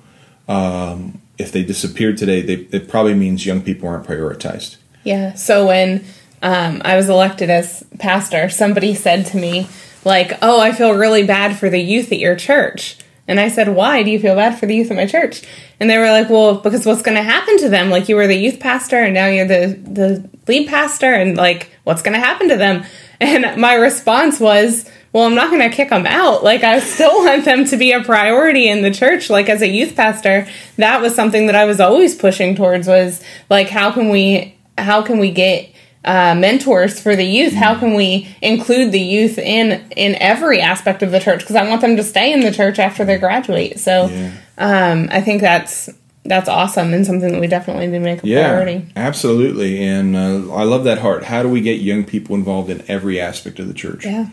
um, 0.48 1.20
if 1.38 1.50
they 1.50 1.64
disappeared 1.64 2.16
today, 2.16 2.40
they, 2.40 2.54
it 2.76 2.88
probably 2.88 3.14
means 3.14 3.44
young 3.44 3.62
people 3.62 3.88
aren't 3.88 4.06
prioritized. 4.06 4.76
Yeah. 5.02 5.34
So 5.34 5.66
when 5.66 6.04
um, 6.40 6.80
I 6.84 6.96
was 6.96 7.08
elected 7.08 7.50
as 7.50 7.84
pastor, 7.98 8.48
somebody 8.48 8.94
said 8.94 9.26
to 9.26 9.36
me, 9.36 9.66
like, 10.04 10.38
oh, 10.40 10.60
I 10.60 10.72
feel 10.72 10.94
really 10.94 11.24
bad 11.24 11.58
for 11.58 11.68
the 11.68 11.80
youth 11.80 12.12
at 12.12 12.18
your 12.18 12.36
church. 12.36 12.96
And 13.28 13.38
I 13.38 13.48
said, 13.48 13.68
why 13.68 14.02
do 14.02 14.10
you 14.10 14.18
feel 14.18 14.34
bad 14.34 14.58
for 14.58 14.66
the 14.66 14.74
youth 14.74 14.90
at 14.90 14.96
my 14.96 15.06
church? 15.06 15.42
And 15.78 15.88
they 15.88 15.98
were 15.98 16.10
like, 16.10 16.28
well, 16.28 16.56
because 16.56 16.84
what's 16.84 17.02
going 17.02 17.16
to 17.16 17.22
happen 17.22 17.56
to 17.58 17.68
them? 17.68 17.88
Like, 17.88 18.08
you 18.08 18.16
were 18.16 18.26
the 18.26 18.36
youth 18.36 18.58
pastor 18.58 18.96
and 18.96 19.14
now 19.14 19.28
you're 19.28 19.46
the, 19.46 19.78
the 19.82 20.30
lead 20.48 20.68
pastor, 20.68 21.12
and 21.12 21.36
like, 21.36 21.70
what's 21.84 22.02
going 22.02 22.14
to 22.14 22.20
happen 22.20 22.48
to 22.48 22.56
them? 22.56 22.84
And 23.20 23.60
my 23.60 23.74
response 23.74 24.40
was, 24.40 24.90
well, 25.12 25.22
I'm 25.22 25.36
not 25.36 25.50
going 25.50 25.62
to 25.62 25.74
kick 25.74 25.90
them 25.90 26.06
out. 26.06 26.42
Like, 26.42 26.64
I 26.64 26.80
still 26.80 27.18
want 27.24 27.44
them 27.44 27.64
to 27.66 27.76
be 27.76 27.92
a 27.92 28.02
priority 28.02 28.68
in 28.68 28.82
the 28.82 28.90
church. 28.90 29.30
Like, 29.30 29.48
as 29.48 29.62
a 29.62 29.68
youth 29.68 29.94
pastor, 29.94 30.48
that 30.76 31.00
was 31.00 31.14
something 31.14 31.46
that 31.46 31.54
I 31.54 31.64
was 31.64 31.78
always 31.78 32.16
pushing 32.16 32.56
towards 32.56 32.88
was 32.88 33.22
like, 33.48 33.68
how 33.68 33.92
can 33.92 34.08
we, 34.08 34.56
how 34.76 35.02
can 35.02 35.20
we 35.20 35.30
get 35.30 35.71
uh, 36.04 36.34
mentors 36.34 37.00
for 37.00 37.14
the 37.14 37.24
youth. 37.24 37.52
How 37.52 37.78
can 37.78 37.94
we 37.94 38.28
include 38.40 38.92
the 38.92 39.00
youth 39.00 39.38
in 39.38 39.82
in 39.96 40.14
every 40.16 40.60
aspect 40.60 41.02
of 41.02 41.10
the 41.12 41.20
church? 41.20 41.40
Because 41.40 41.56
I 41.56 41.68
want 41.68 41.80
them 41.80 41.96
to 41.96 42.02
stay 42.02 42.32
in 42.32 42.40
the 42.40 42.50
church 42.52 42.78
after 42.78 43.04
they 43.04 43.18
graduate. 43.18 43.78
So 43.78 44.08
Yeah. 44.08 44.30
um, 44.58 45.08
I 45.12 45.20
think 45.20 45.40
that's 45.40 45.88
that's 46.24 46.48
awesome 46.48 46.94
and 46.94 47.04
something 47.04 47.32
that 47.32 47.40
we 47.40 47.48
definitely 47.48 47.86
need 47.88 47.94
to 47.98 48.04
make 48.04 48.22
a 48.22 48.26
Yeah, 48.28 48.48
priority. 48.50 48.86
absolutely. 48.94 49.82
And 49.84 50.14
uh, 50.16 50.54
I 50.54 50.62
love 50.62 50.84
that 50.84 50.98
heart. 50.98 51.24
How 51.24 51.42
do 51.42 51.48
we 51.48 51.60
get 51.60 51.80
young 51.80 52.04
people 52.04 52.36
involved 52.36 52.70
in 52.70 52.84
every 52.88 53.20
aspect 53.20 53.58
of 53.58 53.66
the 53.68 53.74
church? 53.74 54.04
Yeah. 54.06 54.26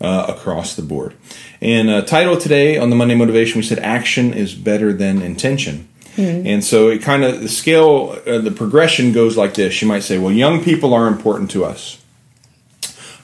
uh, 0.00 0.26
across 0.28 0.76
the 0.76 0.82
board. 0.82 1.14
And 1.62 1.88
uh, 1.88 2.02
title 2.02 2.36
today 2.36 2.76
on 2.76 2.90
the 2.90 2.96
Monday 2.96 3.14
Motivation, 3.14 3.58
we 3.58 3.62
said 3.64 3.78
action 3.78 4.34
is 4.34 4.54
better 4.54 4.92
than 4.92 5.22
intention. 5.22 5.88
And 6.46 6.64
so 6.64 6.88
it 6.88 7.02
kind 7.02 7.24
of 7.24 7.40
the 7.40 7.48
scale, 7.48 8.18
uh, 8.26 8.38
the 8.38 8.50
progression 8.50 9.12
goes 9.12 9.36
like 9.36 9.54
this. 9.54 9.82
You 9.82 9.88
might 9.88 10.02
say, 10.02 10.18
well, 10.18 10.32
young 10.32 10.62
people 10.62 10.94
are 10.94 11.06
important 11.06 11.50
to 11.52 11.64
us. 11.64 12.02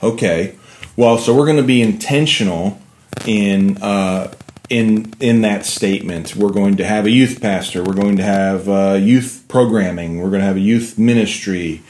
Okay, 0.02 0.56
well, 0.96 1.16
so 1.16 1.34
we're 1.34 1.46
going 1.46 1.58
to 1.58 1.62
be 1.62 1.80
intentional 1.80 2.80
in 3.24 3.80
uh, 3.82 4.34
in 4.68 5.12
in 5.20 5.42
that 5.42 5.64
statement. 5.64 6.34
We're 6.34 6.50
going 6.50 6.76
to 6.78 6.84
have 6.84 7.06
a 7.06 7.10
youth 7.10 7.40
pastor. 7.40 7.82
We're 7.84 7.94
going 7.94 8.16
to 8.16 8.24
have 8.24 8.68
uh, 8.68 8.98
youth 9.00 9.44
programming. 9.48 10.18
We're 10.18 10.30
going 10.30 10.40
to 10.40 10.46
have 10.46 10.56
a 10.56 10.60
youth 10.60 10.98
ministry. 10.98 11.82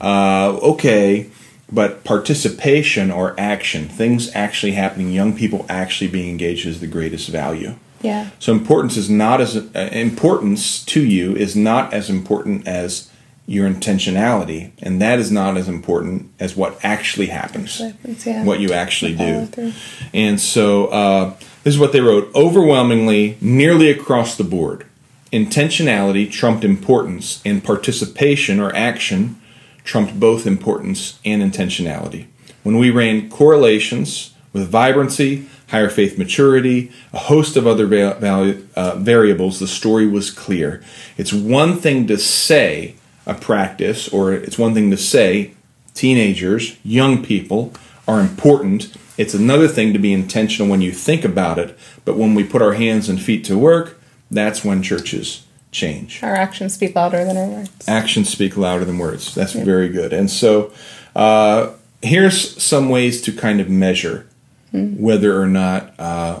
Uh, 0.00 0.58
okay, 0.62 1.30
but 1.70 2.04
participation 2.04 3.10
or 3.10 3.34
action, 3.38 3.88
things 3.88 4.30
actually 4.34 4.72
happening, 4.72 5.10
young 5.10 5.36
people 5.36 5.66
actually 5.68 6.08
being 6.08 6.30
engaged 6.30 6.66
is 6.66 6.80
the 6.80 6.86
greatest 6.86 7.28
value. 7.28 7.74
Yeah. 8.00 8.30
So 8.38 8.52
importance 8.52 8.96
is 8.96 9.10
not 9.10 9.40
as 9.40 9.56
uh, 9.56 9.88
importance 9.92 10.84
to 10.86 11.04
you 11.04 11.34
is 11.34 11.56
not 11.56 11.92
as 11.92 12.08
important 12.08 12.66
as 12.66 13.10
your 13.46 13.68
intentionality, 13.68 14.72
and 14.80 15.00
that 15.00 15.18
is 15.18 15.32
not 15.32 15.56
as 15.56 15.68
important 15.68 16.30
as 16.38 16.54
what 16.54 16.78
actually 16.84 17.28
happens, 17.28 17.78
happens, 17.78 18.26
yeah. 18.26 18.44
what 18.44 18.60
you 18.60 18.74
actually 18.74 19.14
do. 19.14 19.72
And 20.12 20.38
so 20.38 20.88
uh, 20.88 21.34
this 21.64 21.74
is 21.74 21.80
what 21.80 21.92
they 21.92 22.00
wrote: 22.00 22.30
overwhelmingly, 22.34 23.38
nearly 23.40 23.90
across 23.90 24.36
the 24.36 24.44
board, 24.44 24.84
intentionality 25.32 26.30
trumped 26.30 26.62
importance, 26.62 27.40
and 27.44 27.64
participation 27.64 28.60
or 28.60 28.74
action 28.76 29.40
trumped 29.82 30.20
both 30.20 30.46
importance 30.46 31.18
and 31.24 31.42
intentionality. 31.42 32.26
When 32.62 32.76
we 32.76 32.90
ran 32.90 33.30
correlations 33.30 34.34
with 34.52 34.68
vibrancy, 34.68 35.48
higher 35.68 35.88
faith 35.90 36.18
maturity, 36.18 36.90
a 37.12 37.18
host 37.18 37.56
of 37.56 37.66
other 37.66 37.86
va- 37.86 38.16
value, 38.20 38.66
uh, 38.76 38.96
variables, 38.96 39.58
the 39.58 39.66
story 39.66 40.06
was 40.06 40.30
clear. 40.30 40.82
It's 41.16 41.32
one 41.32 41.76
thing 41.78 42.06
to 42.08 42.18
say 42.18 42.94
a 43.26 43.34
practice, 43.34 44.08
or 44.08 44.32
it's 44.32 44.58
one 44.58 44.74
thing 44.74 44.90
to 44.90 44.96
say 44.96 45.52
teenagers, 45.94 46.76
young 46.84 47.22
people 47.22 47.72
are 48.06 48.20
important. 48.20 48.94
It's 49.18 49.34
another 49.34 49.68
thing 49.68 49.92
to 49.92 49.98
be 49.98 50.12
intentional 50.12 50.70
when 50.70 50.80
you 50.80 50.92
think 50.92 51.24
about 51.24 51.58
it, 51.58 51.76
but 52.04 52.16
when 52.16 52.34
we 52.34 52.44
put 52.44 52.62
our 52.62 52.72
hands 52.74 53.08
and 53.08 53.20
feet 53.20 53.44
to 53.46 53.58
work, 53.58 54.00
that's 54.30 54.64
when 54.64 54.82
churches 54.82 55.44
change 55.70 56.22
Our 56.22 56.34
actions 56.34 56.72
speak 56.74 56.94
louder 56.94 57.24
than 57.24 57.36
our 57.36 57.46
words. 57.46 57.70
actions 57.86 58.30
speak 58.30 58.56
louder 58.56 58.84
than 58.86 58.96
words. 58.98 59.34
That's 59.34 59.52
very 59.52 59.88
good. 59.90 60.14
And 60.14 60.30
so, 60.30 60.72
uh, 61.14 61.72
here's 62.00 62.62
some 62.62 62.88
ways 62.88 63.20
to 63.22 63.32
kind 63.32 63.60
of 63.60 63.68
measure 63.68 64.26
whether 64.72 65.40
or 65.40 65.46
not 65.46 65.98
uh, 65.98 66.40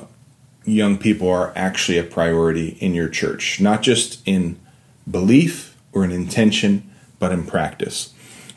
young 0.64 0.98
people 0.98 1.28
are 1.28 1.52
actually 1.56 1.98
a 1.98 2.04
priority 2.04 2.76
in 2.80 2.94
your 2.94 3.08
church, 3.08 3.60
not 3.60 3.82
just 3.82 4.26
in 4.26 4.58
belief 5.10 5.76
or 5.92 6.04
in 6.04 6.12
intention, 6.12 6.90
but 7.18 7.32
in 7.32 7.46
practice. 7.46 8.12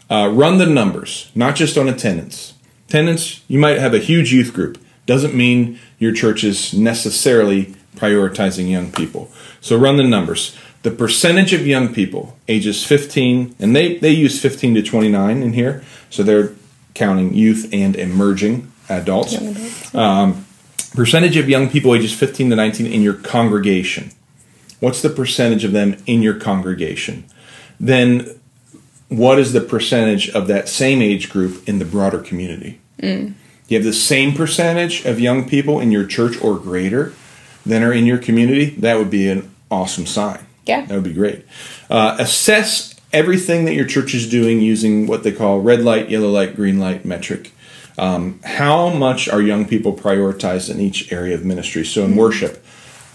Uh, 0.10 0.30
run 0.32 0.58
the 0.58 0.66
numbers, 0.66 1.32
not 1.36 1.56
just 1.56 1.78
on 1.78 1.88
attendance. 1.88 2.54
Attendance, 2.90 3.42
you 3.48 3.58
might 3.58 3.80
have 3.80 3.94
a 3.94 4.00
huge 4.00 4.34
youth 4.34 4.54
group. 4.54 4.78
Doesn't 5.06 5.34
mean 5.34 5.80
your 6.00 6.14
church 6.14 6.44
is 6.44 6.74
necessarily 6.74 7.76
prioritizing 7.96 8.70
young 8.70 8.92
people. 8.92 9.32
So 9.62 9.78
run 9.78 9.98
the 9.98 10.04
numbers. 10.04 10.58
The 10.84 10.92
percentage 10.92 11.54
of 11.54 11.66
young 11.66 11.94
people 11.94 12.38
ages 12.48 12.86
15, 12.86 13.56
and 13.60 13.76
they, 13.76 13.98
they 13.98 14.12
use 14.12 14.42
15 14.42 14.76
to 14.76 14.82
29 14.82 15.44
in 15.44 15.54
here, 15.54 15.84
so 16.10 16.24
they're 16.24 16.54
counting 16.94 17.34
youth 17.34 17.70
and 17.72 17.96
emerging 17.96 18.72
adults. 18.92 19.34
Young 19.34 19.48
adults. 19.48 19.96
Um, 19.96 20.46
percentage 20.96 21.38
of 21.38 21.50
young 21.50 21.70
people 21.70 21.96
ages 21.96 22.14
15 22.14 22.50
to 22.50 22.56
19 22.56 22.86
in 22.86 23.02
your 23.02 23.14
congregation. 23.14 24.12
What's 24.80 25.02
the 25.02 25.10
percentage 25.10 25.64
of 25.64 25.72
them 25.72 25.98
in 26.06 26.22
your 26.22 26.34
congregation? 26.40 27.26
Then 27.80 28.40
what 29.10 29.40
is 29.40 29.54
the 29.54 29.62
percentage 29.62 30.30
of 30.30 30.48
that 30.48 30.70
same 30.70 31.02
age 31.02 31.30
group 31.30 31.68
in 31.68 31.80
the 31.80 31.86
broader 31.86 32.20
community? 32.20 32.80
Mm. 33.00 33.34
You 33.68 33.78
have 33.78 33.86
the 33.86 33.94
same 33.94 34.34
percentage 34.34 35.06
of 35.06 35.20
young 35.20 35.48
people 35.48 35.80
in 35.80 35.92
your 35.92 36.06
church 36.06 36.42
or 36.42 36.58
greater 36.58 37.14
than 37.66 37.84
are 37.84 37.94
in 37.94 38.06
your 38.06 38.18
community. 38.18 38.72
That 38.72 38.98
would 38.98 39.10
be 39.10 39.30
an 39.30 39.54
awesome 39.70 40.06
sign. 40.06 40.46
Yeah. 40.66 40.86
That 40.86 40.96
would 40.96 41.04
be 41.04 41.14
great. 41.14 41.46
Uh, 41.90 42.18
assess 42.20 42.96
everything 43.14 43.66
that 43.66 43.74
your 43.74 43.86
church 43.86 44.14
is 44.14 44.30
doing 44.30 44.62
using 44.62 45.08
what 45.08 45.24
they 45.24 45.32
call 45.32 45.60
red 45.60 45.82
light, 45.82 46.10
yellow 46.10 46.30
light, 46.30 46.56
green 46.56 46.80
light 46.80 47.06
metric. 47.06 47.52
Um, 48.02 48.40
how 48.44 48.90
much 48.90 49.30
are 49.30 49.42
young 49.42 49.66
people 49.68 49.94
prioritized 49.94 50.72
in 50.72 50.82
each 50.82 51.12
area 51.14 51.36
of 51.36 51.46
ministry? 51.46 51.86
So 51.86 52.04
in 52.04 52.16
worship, 52.16 52.66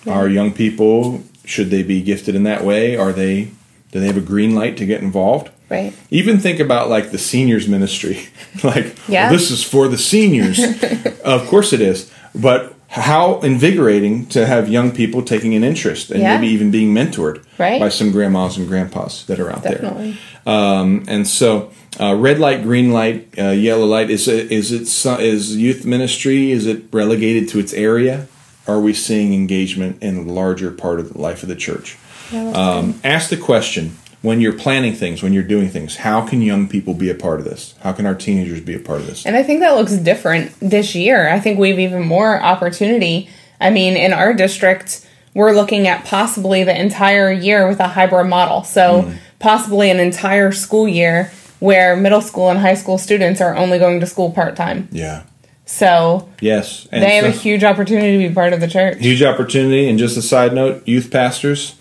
are 0.06 0.28
young 0.28 0.52
people 0.52 1.24
should 1.44 1.70
they 1.70 1.82
be 1.82 2.00
gifted 2.00 2.36
in 2.36 2.44
that 2.44 2.64
way? 2.64 2.96
Are 2.96 3.12
they 3.12 3.50
do 3.90 4.00
they 4.00 4.06
have 4.06 4.16
a 4.16 4.20
green 4.20 4.54
light 4.54 4.76
to 4.76 4.86
get 4.86 5.02
involved? 5.02 5.50
Right. 5.68 5.92
Even 6.10 6.38
think 6.38 6.60
about 6.60 6.88
like 6.88 7.10
the 7.10 7.18
seniors 7.18 7.66
ministry. 7.66 8.28
like, 8.62 8.96
Yeah. 9.08 9.24
well, 9.24 9.32
this 9.32 9.50
is 9.50 9.64
for 9.64 9.88
the 9.88 9.98
seniors. 9.98 10.60
of 11.24 11.48
course 11.48 11.72
it 11.72 11.80
is. 11.80 12.12
But 12.32 12.75
how 12.96 13.40
invigorating 13.40 14.24
to 14.26 14.46
have 14.46 14.68
young 14.68 14.90
people 14.90 15.20
taking 15.22 15.54
an 15.54 15.62
interest 15.62 16.10
and 16.10 16.20
Yeah. 16.20 16.36
maybe 16.38 16.52
even 16.52 16.70
being 16.70 16.94
mentored 16.94 17.40
Right. 17.58 17.78
by 17.78 17.90
some 17.90 18.10
grandmas 18.10 18.56
and 18.56 18.66
grandpas 18.66 19.24
that 19.26 19.38
are 19.38 19.50
out 19.50 19.62
Definitely. 19.62 20.16
there. 20.44 20.54
Um, 20.54 21.04
and 21.06 21.26
so, 21.28 21.68
uh, 22.00 22.14
red 22.14 22.38
light, 22.38 22.62
green 22.62 22.92
light, 22.92 23.28
uh, 23.38 23.50
yellow 23.50 23.84
light 23.86 24.10
is 24.10 24.28
it, 24.28 24.50
is 24.50 24.72
it 24.72 25.56
youth 25.58 25.84
ministry? 25.84 26.52
Is 26.52 26.66
it 26.66 26.84
relegated 26.92 27.48
to 27.50 27.58
its 27.58 27.74
area? 27.74 28.26
Are 28.66 28.80
we 28.80 28.92
seeing 28.94 29.34
engagement 29.34 29.98
in 30.00 30.16
a 30.16 30.22
larger 30.32 30.70
part 30.70 30.98
of 30.98 31.12
the 31.12 31.20
life 31.20 31.42
of 31.42 31.48
the 31.50 31.54
church? 31.56 31.96
Um, 32.34 32.94
ask 33.04 33.28
the 33.30 33.36
question 33.36 33.92
when 34.22 34.40
you're 34.40 34.52
planning 34.52 34.94
things, 34.94 35.22
when 35.22 35.32
you're 35.32 35.42
doing 35.42 35.68
things, 35.68 35.96
how 35.96 36.26
can 36.26 36.42
young 36.42 36.68
people 36.68 36.94
be 36.94 37.10
a 37.10 37.14
part 37.14 37.38
of 37.38 37.44
this? 37.44 37.74
How 37.80 37.92
can 37.92 38.06
our 38.06 38.14
teenagers 38.14 38.60
be 38.60 38.74
a 38.74 38.78
part 38.78 39.00
of 39.00 39.06
this? 39.06 39.24
And 39.26 39.36
I 39.36 39.42
think 39.42 39.60
that 39.60 39.76
looks 39.76 39.92
different 39.92 40.52
this 40.60 40.94
year. 40.94 41.28
I 41.28 41.38
think 41.38 41.58
we've 41.58 41.78
even 41.78 42.02
more 42.02 42.40
opportunity. 42.40 43.28
I 43.60 43.70
mean, 43.70 43.96
in 43.96 44.12
our 44.12 44.34
district, 44.34 45.06
we're 45.34 45.52
looking 45.52 45.86
at 45.86 46.04
possibly 46.04 46.64
the 46.64 46.78
entire 46.78 47.30
year 47.30 47.68
with 47.68 47.78
a 47.78 47.88
hybrid 47.88 48.26
model. 48.26 48.64
So, 48.64 49.02
hmm. 49.02 49.12
possibly 49.38 49.90
an 49.90 50.00
entire 50.00 50.50
school 50.50 50.88
year 50.88 51.30
where 51.60 51.96
middle 51.96 52.20
school 52.20 52.50
and 52.50 52.58
high 52.58 52.74
school 52.74 52.98
students 52.98 53.40
are 53.40 53.54
only 53.54 53.78
going 53.78 54.00
to 54.00 54.06
school 54.06 54.30
part 54.30 54.56
time. 54.56 54.88
Yeah. 54.90 55.24
So, 55.66 56.28
Yes. 56.40 56.86
And 56.92 57.02
they 57.02 57.16
have 57.16 57.24
a 57.24 57.30
huge 57.30 57.64
opportunity 57.64 58.22
to 58.22 58.28
be 58.28 58.34
part 58.34 58.52
of 58.52 58.60
the 58.60 58.68
church. 58.68 58.98
huge 58.98 59.22
opportunity. 59.22 59.88
And 59.88 59.98
just 59.98 60.16
a 60.16 60.22
side 60.22 60.54
note, 60.54 60.86
youth 60.86 61.10
pastors, 61.10 61.74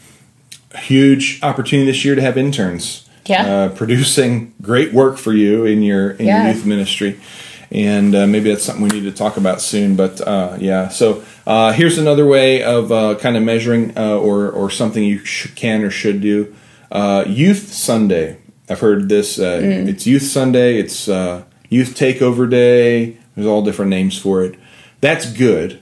huge 0.78 1.40
opportunity 1.44 1.90
this 1.92 2.04
year 2.06 2.16
to 2.16 2.22
have 2.22 2.38
interns. 2.38 3.08
Yeah. 3.26 3.46
Uh, 3.46 3.70
producing 3.70 4.54
great 4.62 4.94
work 4.94 5.18
for 5.18 5.34
you 5.34 5.66
in 5.66 5.82
your 5.82 6.12
in 6.12 6.26
Yeah. 6.28 6.46
your 6.46 6.54
youth 6.54 6.66
ministry. 6.66 7.20
And 7.72 8.14
uh, 8.16 8.28
maybe 8.28 8.52
that's 8.52 8.64
something 8.64 8.84
we 8.88 8.90
need 9.00 9.04
to 9.06 9.12
talk 9.12 9.38
about 9.38 9.60
soon. 9.60 9.96
But 9.96 10.22
uh, 10.22 10.58
yeah, 10.60 10.90
so 10.90 11.24
uh, 11.48 11.74
here's 11.74 11.98
another 11.98 12.26
way 12.28 12.62
of 12.64 12.92
uh, 12.92 13.16
kind 13.16 13.36
of 13.36 13.42
measuring 13.44 13.98
uh, 13.98 14.18
or, 14.18 14.50
or 14.52 14.70
something 14.70 15.04
you 15.04 15.26
sh- 15.26 15.52
can 15.56 15.84
or 15.84 15.90
should 15.90 16.22
do. 16.22 16.54
Uh, 16.92 17.24
youth 17.28 17.74
Sunday. 17.74 18.38
I've 18.70 18.80
heard 18.80 19.10
this. 19.10 19.40
Uh, 19.40 19.60
It's 19.64 20.06
Youth 20.06 20.22
Sunday. 20.24 20.78
It's 20.78 21.10
uh, 21.10 21.44
Youth 21.70 21.96
Takeover 21.98 22.48
Day. 22.50 23.18
There's 23.36 23.48
all 23.48 23.64
different 23.64 23.90
names 23.90 24.18
for 24.18 24.44
it. 24.44 24.56
That's 25.02 25.26
good 25.32 25.82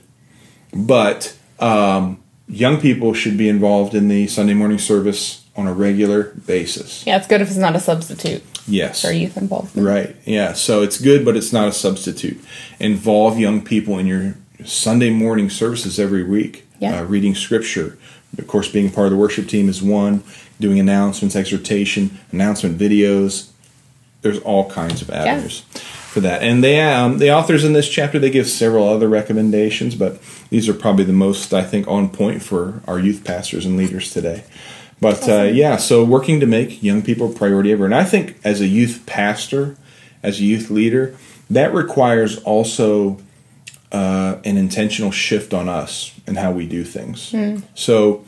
but 0.72 1.36
um, 1.60 2.20
young 2.48 2.80
people 2.80 3.14
should 3.14 3.36
be 3.36 3.48
involved 3.48 3.94
in 3.94 4.08
the 4.08 4.26
Sunday 4.26 4.54
morning 4.54 4.78
service 4.78 5.44
on 5.56 5.66
a 5.66 5.72
regular 5.72 6.24
basis. 6.46 7.06
Yeah, 7.06 7.16
it's 7.16 7.26
good 7.26 7.40
if 7.40 7.48
it's 7.48 7.56
not 7.56 7.76
a 7.76 7.80
substitute 7.80 8.42
Yes. 8.66 9.02
for 9.02 9.12
youth 9.12 9.36
involvement. 9.36 9.86
Right. 9.86 10.16
Yeah. 10.24 10.52
So 10.54 10.82
it's 10.82 11.00
good, 11.00 11.24
but 11.24 11.36
it's 11.36 11.52
not 11.52 11.68
a 11.68 11.72
substitute. 11.72 12.42
Involve 12.80 13.38
young 13.38 13.62
people 13.62 13.98
in 13.98 14.06
your 14.06 14.34
Sunday 14.64 15.10
morning 15.10 15.50
services 15.50 15.98
every 15.98 16.22
week. 16.22 16.66
Yeah. 16.80 17.00
Uh, 17.00 17.04
reading 17.04 17.34
scripture. 17.34 17.96
Of 18.36 18.48
course, 18.48 18.68
being 18.68 18.90
part 18.90 19.06
of 19.06 19.12
the 19.12 19.18
worship 19.18 19.46
team 19.48 19.68
is 19.68 19.82
one. 19.82 20.24
Doing 20.60 20.78
announcements, 20.80 21.36
exhortation, 21.36 22.18
announcement 22.32 22.78
videos. 22.78 23.50
There's 24.22 24.38
all 24.40 24.70
kinds 24.70 25.02
of 25.02 25.10
avenues 25.10 25.62
for 26.14 26.20
that. 26.20 26.42
And 26.42 26.62
they, 26.62 26.80
um, 26.80 27.18
the 27.18 27.32
authors 27.32 27.64
in 27.64 27.72
this 27.72 27.88
chapter, 27.88 28.20
they 28.20 28.30
give 28.30 28.48
several 28.48 28.88
other 28.88 29.08
recommendations, 29.08 29.96
but 29.96 30.22
these 30.48 30.68
are 30.68 30.74
probably 30.74 31.04
the 31.04 31.12
most, 31.12 31.52
I 31.52 31.62
think, 31.62 31.88
on 31.88 32.08
point 32.08 32.40
for 32.40 32.80
our 32.86 33.00
youth 33.00 33.24
pastors 33.24 33.66
and 33.66 33.76
leaders 33.76 34.12
today. 34.12 34.44
But 35.00 35.28
uh, 35.28 35.42
yeah, 35.42 35.76
so 35.76 36.04
working 36.04 36.38
to 36.38 36.46
make 36.46 36.82
young 36.84 37.02
people 37.02 37.32
a 37.32 37.34
priority 37.34 37.72
ever. 37.72 37.84
And 37.84 37.94
I 37.94 38.04
think 38.04 38.38
as 38.44 38.60
a 38.60 38.66
youth 38.68 39.02
pastor, 39.06 39.76
as 40.22 40.38
a 40.38 40.44
youth 40.44 40.70
leader, 40.70 41.16
that 41.50 41.74
requires 41.74 42.38
also 42.44 43.18
uh, 43.90 44.36
an 44.44 44.56
intentional 44.56 45.10
shift 45.10 45.52
on 45.52 45.68
us 45.68 46.18
and 46.28 46.38
how 46.38 46.52
we 46.52 46.66
do 46.66 46.84
things. 46.84 47.32
So 47.74 48.24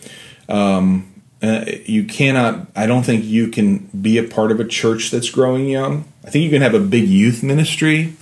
um, 0.48 1.22
uh, 1.40 1.64
you 1.84 2.04
cannot, 2.04 2.66
I 2.74 2.86
don't 2.86 3.04
think 3.04 3.24
you 3.24 3.48
can 3.48 3.78
be 4.00 4.18
a 4.18 4.24
part 4.24 4.50
of 4.50 4.58
a 4.58 4.66
church 4.66 5.12
that's 5.12 5.30
growing 5.30 5.68
young. 5.68 6.04
I 6.26 6.30
think 6.30 6.44
you 6.44 6.50
can 6.50 6.62
have 6.62 6.74
a 6.74 6.80
big 6.80 7.08
youth 7.08 7.42
ministry 7.42 8.14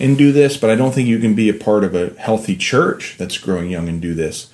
and 0.00 0.16
do 0.18 0.32
this, 0.32 0.56
but 0.56 0.70
I 0.70 0.74
don't 0.74 0.92
think 0.92 1.08
you 1.08 1.18
can 1.18 1.34
be 1.34 1.48
a 1.48 1.54
part 1.54 1.84
of 1.84 1.94
a 1.94 2.18
healthy 2.18 2.56
church 2.56 3.16
that's 3.18 3.38
growing 3.38 3.70
young 3.70 3.88
and 3.88 4.00
do 4.00 4.14
this. 4.14 4.50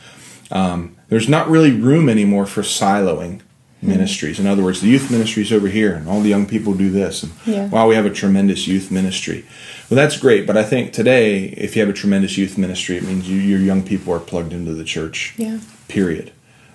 Um, 0.50 0.96
there's 1.08 1.28
not 1.28 1.48
really 1.48 1.70
room 1.72 2.08
anymore 2.08 2.46
for 2.46 2.62
siloing 2.62 3.40
ministries. 3.80 4.38
In 4.38 4.46
other 4.46 4.62
words, 4.62 4.80
the 4.82 4.88
youth 4.88 5.10
ministry 5.10 5.42
is 5.42 5.52
over 5.52 5.68
here, 5.68 5.94
and 5.94 6.06
all 6.06 6.20
the 6.20 6.28
young 6.28 6.44
people 6.46 6.74
do 6.74 6.90
this. 6.90 7.22
And 7.22 7.32
Yeah. 7.46 7.66
wow, 7.68 7.88
we 7.88 7.94
have 7.94 8.04
a 8.04 8.10
tremendous 8.10 8.66
youth 8.66 8.90
ministry. 8.90 9.44
Well, 9.88 9.96
that's 9.96 10.18
great, 10.18 10.46
but 10.46 10.56
I 10.56 10.64
think 10.64 10.92
today, 10.92 11.44
if 11.44 11.74
you 11.74 11.80
have 11.80 11.88
a 11.88 11.94
tremendous 11.94 12.36
youth 12.36 12.58
ministry, 12.58 12.96
it 12.96 13.04
means 13.04 13.28
you, 13.30 13.38
your 13.38 13.58
young 13.60 13.82
people 13.82 14.12
are 14.12 14.18
plugged 14.20 14.52
into 14.52 14.74
the 14.74 14.84
church. 14.84 15.32
Yeah. 15.38 15.60
Period. 15.88 16.32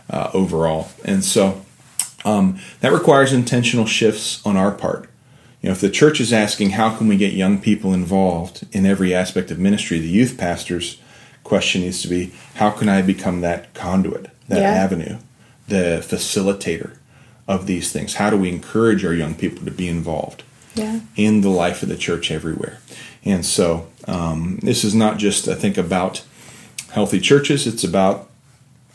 Uh, 0.09 0.29
overall, 0.33 0.89
and 1.03 1.23
so 1.23 1.65
um, 2.25 2.59
that 2.81 2.91
requires 2.91 3.33
intentional 3.33 3.87
shifts 3.87 4.39
on 4.45 4.55
our 4.55 4.71
part. 4.71 5.09
You 5.65 5.69
know, 5.71 5.73
if 5.73 5.81
the 5.81 5.89
church 5.89 6.21
is 6.21 6.31
asking, 6.31 6.69
how 6.69 6.95
can 6.95 7.07
we 7.07 7.17
get 7.17 7.33
young 7.33 7.59
people 7.59 7.91
involved 7.91 8.67
in 8.71 8.85
every 8.85 9.15
aspect 9.15 9.49
of 9.49 9.57
ministry, 9.57 9.97
the 9.97 10.07
youth 10.07 10.37
pastor's 10.37 10.99
question 11.43 11.81
needs 11.81 12.03
to 12.03 12.07
be, 12.07 12.33
how 12.57 12.69
can 12.69 12.87
I 12.87 13.01
become 13.01 13.41
that 13.41 13.73
conduit, 13.73 14.27
that 14.47 14.59
Yeah. 14.61 14.69
avenue, 14.69 15.17
the 15.67 16.05
facilitator 16.07 16.91
of 17.47 17.65
these 17.65 17.91
things? 17.91 18.13
How 18.13 18.29
do 18.29 18.37
we 18.37 18.49
encourage 18.49 19.03
our 19.03 19.15
young 19.15 19.33
people 19.33 19.65
to 19.65 19.71
be 19.71 19.87
involved? 19.87 20.43
Yeah. 20.75 20.99
in 21.15 21.41
the 21.41 21.49
life 21.49 21.81
of 21.81 21.89
the 21.89 21.95
church 21.97 22.29
everywhere. 22.29 22.79
And 23.23 23.43
so 23.45 23.87
um, 24.07 24.59
this 24.61 24.83
is 24.83 24.93
not 24.93 25.17
just, 25.17 25.47
I 25.47 25.55
think, 25.55 25.77
about 25.79 26.21
healthy 26.91 27.19
churches. 27.19 27.65
It's 27.65 27.83
about, 27.83 28.29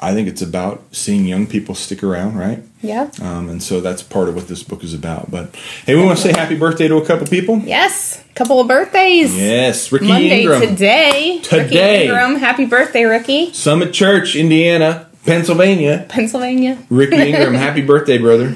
I 0.03 0.15
think 0.15 0.29
it's 0.29 0.41
about 0.41 0.83
seeing 0.93 1.27
young 1.27 1.47
people 1.47 1.75
stick 1.75 2.03
around, 2.03 2.37
right? 2.39 2.63
Yeah. 2.81 3.11
Um, 3.21 3.51
and 3.51 3.63
so 3.63 3.81
that's 3.83 4.03
part 4.03 4.31
of 4.31 4.35
what 4.35 4.49
this 4.49 4.63
book 4.63 4.83
is 4.83 4.95
about. 4.95 5.31
But 5.31 5.55
hey, 5.85 5.95
we 5.95 6.03
want 6.03 6.17
to 6.19 6.23
say 6.25 6.33
happy 6.33 6.57
birthday 6.57 6.89
to 6.89 6.97
a 6.97 7.05
couple 7.05 7.27
people. 7.27 7.59
Yes. 7.59 8.25
a 8.31 8.33
Couple 8.35 8.61
of 8.61 8.67
birthdays. 8.69 9.37
Yes, 9.37 9.93
Ricky 9.93 10.09
Monday 10.09 10.41
Ingram, 10.43 10.61
today. 10.63 11.41
Today. 11.43 11.61
Ricky 11.65 12.05
Ingram. 12.09 12.37
Happy 12.37 12.65
birthday, 12.65 13.05
Ricky. 13.05 13.53
Summit 13.53 13.93
Church, 13.93 14.35
Indiana, 14.37 15.09
Pennsylvania. 15.27 16.07
Pennsylvania. 16.09 16.79
Ricky 16.89 17.17
Ingram, 17.29 17.53
happy 17.53 17.83
birthday, 17.83 18.17
brother. 18.17 18.55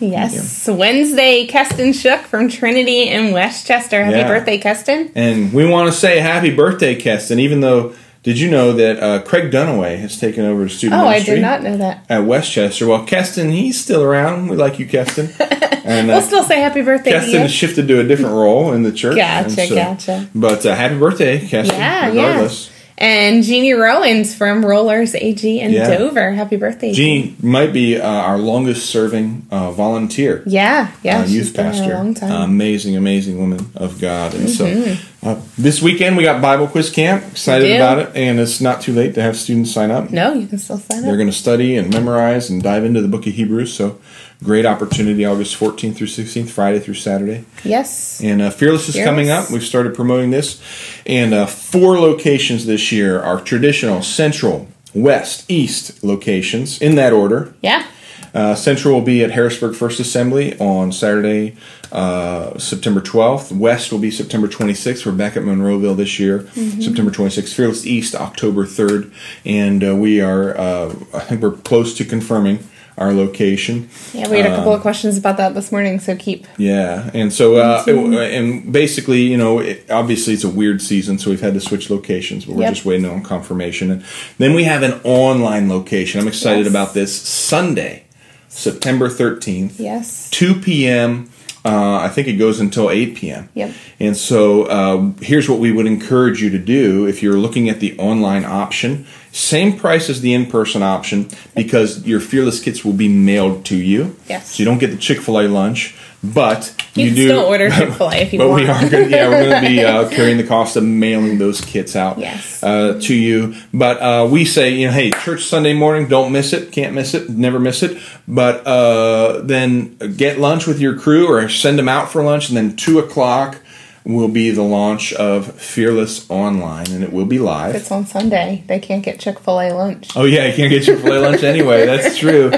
Yes. 0.00 0.66
Wednesday, 0.66 1.46
Keston 1.46 1.92
Shook 1.92 2.20
from 2.22 2.48
Trinity 2.48 3.02
in 3.08 3.32
West 3.32 3.66
Chester. 3.66 4.02
Happy 4.02 4.16
Yeah. 4.16 4.26
birthday, 4.28 4.58
Keston. 4.58 5.12
And 5.14 5.52
we 5.52 5.66
want 5.66 5.92
to 5.92 5.96
say 5.96 6.18
happy 6.20 6.50
birthday, 6.54 6.94
Keston, 6.96 7.38
even 7.38 7.60
though, 7.60 7.94
did 8.22 8.38
you 8.38 8.50
know 8.50 8.72
that 8.74 9.02
uh, 9.02 9.22
Craig 9.22 9.50
Dunaway 9.50 9.98
has 9.98 10.18
taken 10.20 10.44
over 10.44 10.64
the 10.64 10.68
student 10.70 11.00
Oh, 11.00 11.06
I 11.06 11.12
ministry? 11.14 11.34
did 11.36 11.40
not 11.42 11.62
know 11.62 11.76
that. 11.78 12.04
at 12.08 12.24
West 12.24 12.52
Chester. 12.52 12.86
Well, 12.86 13.04
Keston, 13.06 13.50
he's 13.50 13.80
still 13.80 14.02
around. 14.02 14.48
We 14.48 14.56
like 14.56 14.78
you, 14.78 14.86
Keston. 14.86 15.30
And 15.82 16.10
uh, 16.10 16.14
We'll 16.14 16.22
still 16.22 16.42
say 16.44 16.60
happy 16.60 16.82
birthday 16.82 17.12
to 17.12 17.18
Keston 17.20 17.40
has 17.40 17.50
shifted 17.50 17.88
to 17.88 18.00
a 18.00 18.04
different 18.04 18.34
role 18.34 18.72
in 18.74 18.82
the 18.82 18.92
church. 18.92 19.16
Gotcha, 19.16 19.62
and 19.62 19.70
gotcha. 19.70 20.28
But 20.34 20.64
uh, 20.66 20.74
happy 20.74 20.98
birthday, 20.98 21.40
Keston. 21.40 21.74
Yeah, 21.78 22.08
regardless. 22.08 22.68
yeah. 22.68 22.74
And 23.00 23.42
Jeannie 23.42 23.72
Rowans 23.72 24.34
from 24.34 24.62
Rollers 24.64 25.14
AG 25.14 25.42
in 25.60 25.72
Yeah. 25.72 25.96
Dover. 25.96 26.32
Happy 26.32 26.56
birthday. 26.56 26.92
Jeannie 26.92 27.34
might 27.42 27.72
be 27.72 27.98
uh, 27.98 28.06
our 28.06 28.36
longest 28.36 28.90
serving 28.90 29.46
uh, 29.50 29.70
volunteer. 29.72 30.42
Yeah, 30.46 30.92
yeah. 31.02 31.20
uh, 31.20 31.22
she's 31.24 31.34
youth 31.34 31.56
been 31.56 31.64
pastor. 31.72 31.92
a 31.92 31.94
long 31.96 32.12
time. 32.12 32.30
Amazing, 32.50 32.96
amazing 32.96 33.38
woman 33.38 33.70
of 33.74 33.98
God. 34.00 34.34
And 34.34 34.48
Mm-hmm. 34.50 34.94
so 35.22 35.28
uh, 35.30 35.40
this 35.56 35.80
weekend 35.80 36.18
we 36.18 36.24
got 36.24 36.42
Bible 36.42 36.68
quiz 36.68 36.90
camp. 36.90 37.24
Excited 37.30 37.74
about 37.74 37.98
it. 38.00 38.10
And 38.14 38.38
it's 38.38 38.60
not 38.60 38.82
too 38.82 38.92
late 38.92 39.14
to 39.14 39.22
have 39.22 39.34
students 39.36 39.72
sign 39.72 39.90
up. 39.90 40.10
no, 40.10 40.34
you 40.34 40.46
can 40.46 40.58
still 40.58 40.78
sign 40.78 40.98
up. 40.98 41.04
They're 41.04 41.16
going 41.16 41.28
to 41.30 41.32
study 41.32 41.76
and 41.76 41.90
memorize 41.90 42.50
and 42.50 42.62
dive 42.62 42.84
into 42.84 43.00
the 43.00 43.08
book 43.08 43.26
of 43.26 43.32
Hebrews. 43.32 43.72
So 43.72 43.98
great 44.42 44.64
opportunity 44.66 45.24
August 45.24 45.58
14th 45.58 45.96
through 45.96 46.06
16th, 46.06 46.48
Friday 46.48 46.78
through 46.80 46.94
Saturday. 46.94 47.44
Yes. 47.64 48.20
And 48.22 48.40
uh, 48.40 48.50
Fearless 48.50 48.88
is 48.88 48.94
Fearless. 48.94 49.08
coming 49.10 49.30
up. 49.30 49.50
We've 49.50 49.62
started 49.62 49.94
promoting 49.94 50.30
this. 50.30 50.60
And 51.06 51.34
uh, 51.34 51.46
four 51.46 51.98
locations 51.98 52.66
this 52.66 52.90
year 52.90 53.20
are 53.20 53.40
traditional 53.40 54.02
central, 54.02 54.68
west, 54.94 55.50
east 55.50 56.02
locations 56.02 56.80
in 56.80 56.94
that 56.96 57.12
order. 57.12 57.54
Yeah. 57.62 57.86
Uh, 58.32 58.54
Central 58.54 58.94
will 58.94 59.02
be 59.02 59.24
at 59.24 59.32
Harrisburg 59.32 59.74
First 59.74 59.98
Assembly 59.98 60.56
on 60.60 60.92
Saturday, 60.92 61.56
uh, 61.90 62.56
September 62.60 63.00
12th. 63.00 63.50
West 63.50 63.90
will 63.90 63.98
be 63.98 64.10
September 64.12 64.46
26th. 64.46 65.04
We're 65.04 65.10
back 65.12 65.36
at 65.36 65.42
Monroeville 65.42 65.96
this 65.96 66.20
year, 66.20 66.40
Mm-hmm. 66.54 66.80
September 66.80 67.10
26th. 67.10 67.52
Fearless 67.52 67.84
East, 67.84 68.14
October 68.14 68.66
3rd. 68.66 69.12
And 69.44 69.82
uh, 69.82 69.96
we 69.96 70.20
are, 70.20 70.56
uh, 70.56 70.94
I 71.12 71.20
think 71.20 71.42
we're 71.42 71.52
close 71.56 71.92
to 71.94 72.04
confirming 72.04 72.60
our 72.98 73.12
location. 73.12 73.88
Yeah, 74.12 74.28
we 74.28 74.36
had 74.38 74.46
a 74.46 74.50
Um, 74.50 74.56
couple 74.56 74.74
of 74.74 74.82
questions 74.82 75.16
about 75.16 75.36
that 75.38 75.54
this 75.54 75.72
morning, 75.72 76.00
so 76.00 76.14
keep. 76.16 76.46
Yeah, 76.58 77.10
and 77.14 77.32
so 77.32 77.56
uh, 77.56 77.82
and 77.86 78.70
basically, 78.72 79.22
you 79.22 79.36
know, 79.38 79.58
it, 79.60 79.90
obviously 79.90 80.34
it's 80.34 80.44
a 80.44 80.48
weird 80.50 80.82
season, 80.82 81.18
so 81.18 81.30
we've 81.30 81.40
had 81.40 81.54
to 81.54 81.60
switch 81.60 81.88
locations, 81.90 82.44
but 82.44 82.56
we're 82.56 82.62
Yep. 82.62 82.74
just 82.74 82.84
waiting 82.84 83.06
on 83.06 83.22
confirmation. 83.22 83.90
And 83.90 84.04
then 84.38 84.54
we 84.54 84.64
have 84.64 84.82
an 84.82 85.00
online 85.04 85.68
location. 85.68 86.20
I'm 86.20 86.28
excited 86.28 86.64
Yes. 86.66 86.70
about 86.70 86.94
this 86.94 87.14
Sunday, 87.14 88.02
September 88.48 89.08
13th, 89.08 89.74
Yes. 89.78 90.28
2 90.30 90.56
p.m. 90.56 91.30
Uh, 91.62 91.96
I 91.96 92.08
think 92.08 92.26
it 92.26 92.34
goes 92.34 92.58
until 92.58 92.90
8 92.90 93.16
p.m. 93.16 93.50
Yep. 93.54 93.74
And 93.98 94.16
so 94.16 94.64
uh, 94.64 95.12
here's 95.20 95.46
what 95.46 95.58
we 95.58 95.70
would 95.70 95.86
encourage 95.86 96.42
you 96.42 96.48
to 96.50 96.58
do 96.58 97.06
if 97.06 97.22
you're 97.22 97.36
looking 97.36 97.68
at 97.68 97.80
the 97.80 97.98
online 97.98 98.46
option. 98.46 99.06
Same 99.30 99.78
price 99.78 100.08
as 100.08 100.22
the 100.22 100.32
in-person 100.32 100.82
option 100.82 101.28
because 101.54 102.06
your 102.06 102.18
fearless 102.18 102.60
kits 102.62 102.82
will 102.82 102.94
be 102.94 103.08
mailed 103.08 103.66
to 103.66 103.76
you. 103.76 104.16
Yes. 104.26 104.54
So 104.54 104.62
you 104.62 104.64
don't 104.64 104.78
get 104.78 104.90
the 104.90 104.96
Chick-fil-A 104.96 105.48
lunch, 105.48 105.94
but 106.22 106.74
You, 106.94 107.04
you, 107.04 107.08
can 107.10 107.16
do. 107.16 107.28
still 107.28 107.40
order 107.46 107.70
Chick 107.70 107.92
fil 107.94 108.10
A 108.10 108.16
if 108.16 108.32
you 108.32 108.38
but 108.40 108.48
want. 108.50 108.62
we 108.62 108.68
are 108.68 108.88
going. 108.90 109.10
Yeah, 109.10 109.28
we're 109.28 109.48
going 109.48 109.62
to 109.62 109.68
be 109.68 109.82
uh, 109.84 110.08
carrying 110.10 110.36
the 110.36 110.46
cost 110.46 110.76
of 110.76 110.84
mailing 110.84 111.38
those 111.38 111.60
kits 111.62 111.96
out 111.96 112.18
Yes. 112.18 112.62
uh, 112.62 112.98
to 113.02 113.14
you. 113.14 113.54
But 113.72 114.00
uh, 114.02 114.28
we 114.30 114.44
say, 114.44 114.70
you 114.74 114.86
know, 114.88 114.92
hey, 114.92 115.10
church 115.12 115.44
Sunday 115.44 115.72
morning, 115.72 116.08
don't 116.08 116.30
miss 116.32 116.52
it. 116.52 116.72
Can't 116.72 116.94
miss 116.94 117.14
it. 117.14 117.30
Never 117.30 117.58
miss 117.58 117.82
it. 117.82 117.98
But 118.28 118.66
uh, 118.66 119.40
then 119.42 119.96
get 120.16 120.38
lunch 120.38 120.66
with 120.66 120.78
your 120.78 120.98
crew 120.98 121.26
or 121.30 121.48
send 121.48 121.78
them 121.78 121.88
out 121.88 122.10
for 122.10 122.22
lunch, 122.22 122.48
and 122.48 122.56
then 122.56 122.76
two 122.76 122.98
o'clock 122.98 123.58
will 124.04 124.28
be 124.28 124.50
the 124.50 124.62
launch 124.62 125.12
of 125.12 125.54
Fearless 125.60 126.28
Online, 126.30 126.86
and 126.90 127.04
it 127.04 127.12
will 127.12 127.26
be 127.26 127.38
live. 127.38 127.74
It's 127.74 127.90
on 127.92 128.06
Sunday. 128.06 128.64
They 128.66 128.78
can't 128.78 129.02
get 129.04 129.20
Chick 129.20 129.38
fil 129.38 129.60
A 129.60 129.72
lunch. 129.72 130.10
Oh 130.16 130.24
yeah, 130.24 130.46
you 130.46 130.54
can't 130.54 130.70
get 130.70 130.84
Chick 130.84 131.00
Fil 131.00 131.18
A 131.18 131.20
lunch 131.20 131.42
anyway. 131.42 131.84
That's 131.86 132.18
true. 132.18 132.50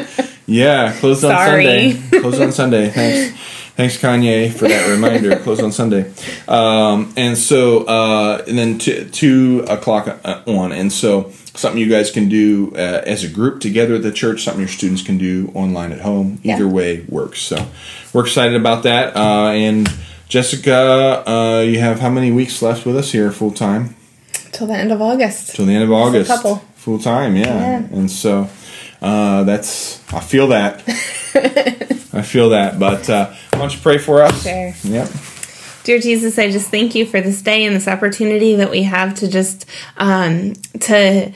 Yeah, 0.47 0.93
closed 0.99 1.25
on 1.25 1.31
Sorry. 1.31 1.93
Sunday. 1.93 2.21
Closed 2.21 2.43
on 2.43 2.53
Sunday. 2.53 2.91
Thanks, 2.91 3.41
thanks 3.77 3.97
Kanye 3.97 4.53
for 4.53 4.69
that 4.69 4.89
reminder. 4.91 5.37
closed 5.43 5.63
on 5.63 5.73
Sunday. 5.73 6.13
Um, 6.49 7.13
and 7.17 7.39
so, 7.39 7.85
uh, 7.85 8.45
and 8.47 8.59
then 8.59 8.79
two, 8.79 9.05
two 9.11 9.65
o'clock 9.69 10.19
on, 10.47 10.73
and 10.73 10.93
so 10.93 11.31
something 11.55 11.81
you 11.81 11.89
guys 11.89 12.11
can 12.11 12.29
do 12.29 12.73
uh, 12.75 13.03
as 13.07 13.25
a 13.25 13.29
group 13.29 13.61
together 13.61 13.95
at 13.95 14.03
the 14.03 14.13
church. 14.13 14.43
Something 14.43 14.61
your 14.61 14.69
students 14.69 15.03
can 15.03 15.19
do 15.19 15.51
online 15.55 15.93
at 15.93 16.01
home. 16.01 16.41
Yeah. 16.43 16.57
Either 16.57 16.69
way 16.69 17.05
works. 17.09 17.41
So 17.41 17.67
we're 18.13 18.25
excited 18.25 18.55
about 18.61 18.83
that. 18.85 19.17
Uh, 19.17 19.51
and 19.51 19.89
Jessica, 20.29 21.23
uh, 21.29 21.61
you 21.61 21.79
have 21.79 22.01
how 22.01 22.11
many 22.11 22.33
weeks 22.33 22.63
left 22.63 22.87
with 22.87 22.97
us 22.97 23.13
here 23.13 23.31
full 23.31 23.51
time? 23.53 23.95
Till 24.51 24.67
the 24.67 24.75
end 24.75 24.93
of 24.93 25.01
August. 25.01 25.55
till 25.55 25.67
the 25.67 25.75
end 25.75 25.85
of 25.85 25.93
August. 25.93 26.29
couple. 26.31 26.57
Full 26.77 26.99
time, 26.99 27.37
yeah. 27.37 27.47
Yeah. 27.47 27.77
And 27.93 28.11
so 28.11 28.49
uh, 29.03 29.45
that's 29.45 30.01
I 30.13 30.21
feel 30.21 30.49
that. 30.49 30.83
I 32.15 32.23
feel 32.23 32.51
that. 32.51 32.79
But 32.79 33.11
uh, 33.11 33.35
why 33.51 33.59
don't 33.59 33.75
you 33.75 33.81
pray 33.81 33.99
for 33.99 34.23
us? 34.23 34.43
Sure. 34.43 34.73
Yep. 34.85 35.11
Dear 35.85 35.99
Jesus, 35.99 36.39
I 36.39 36.51
just 36.51 36.71
thank 36.71 36.95
you 36.95 37.05
for 37.05 37.21
this 37.21 37.43
day 37.43 37.65
and 37.65 37.75
this 37.75 37.89
opportunity 37.89 38.55
that 38.55 38.71
we 38.71 38.85
have 38.85 39.17
to 39.17 39.29
just 39.29 39.67
um, 39.97 40.53
to 40.79 41.33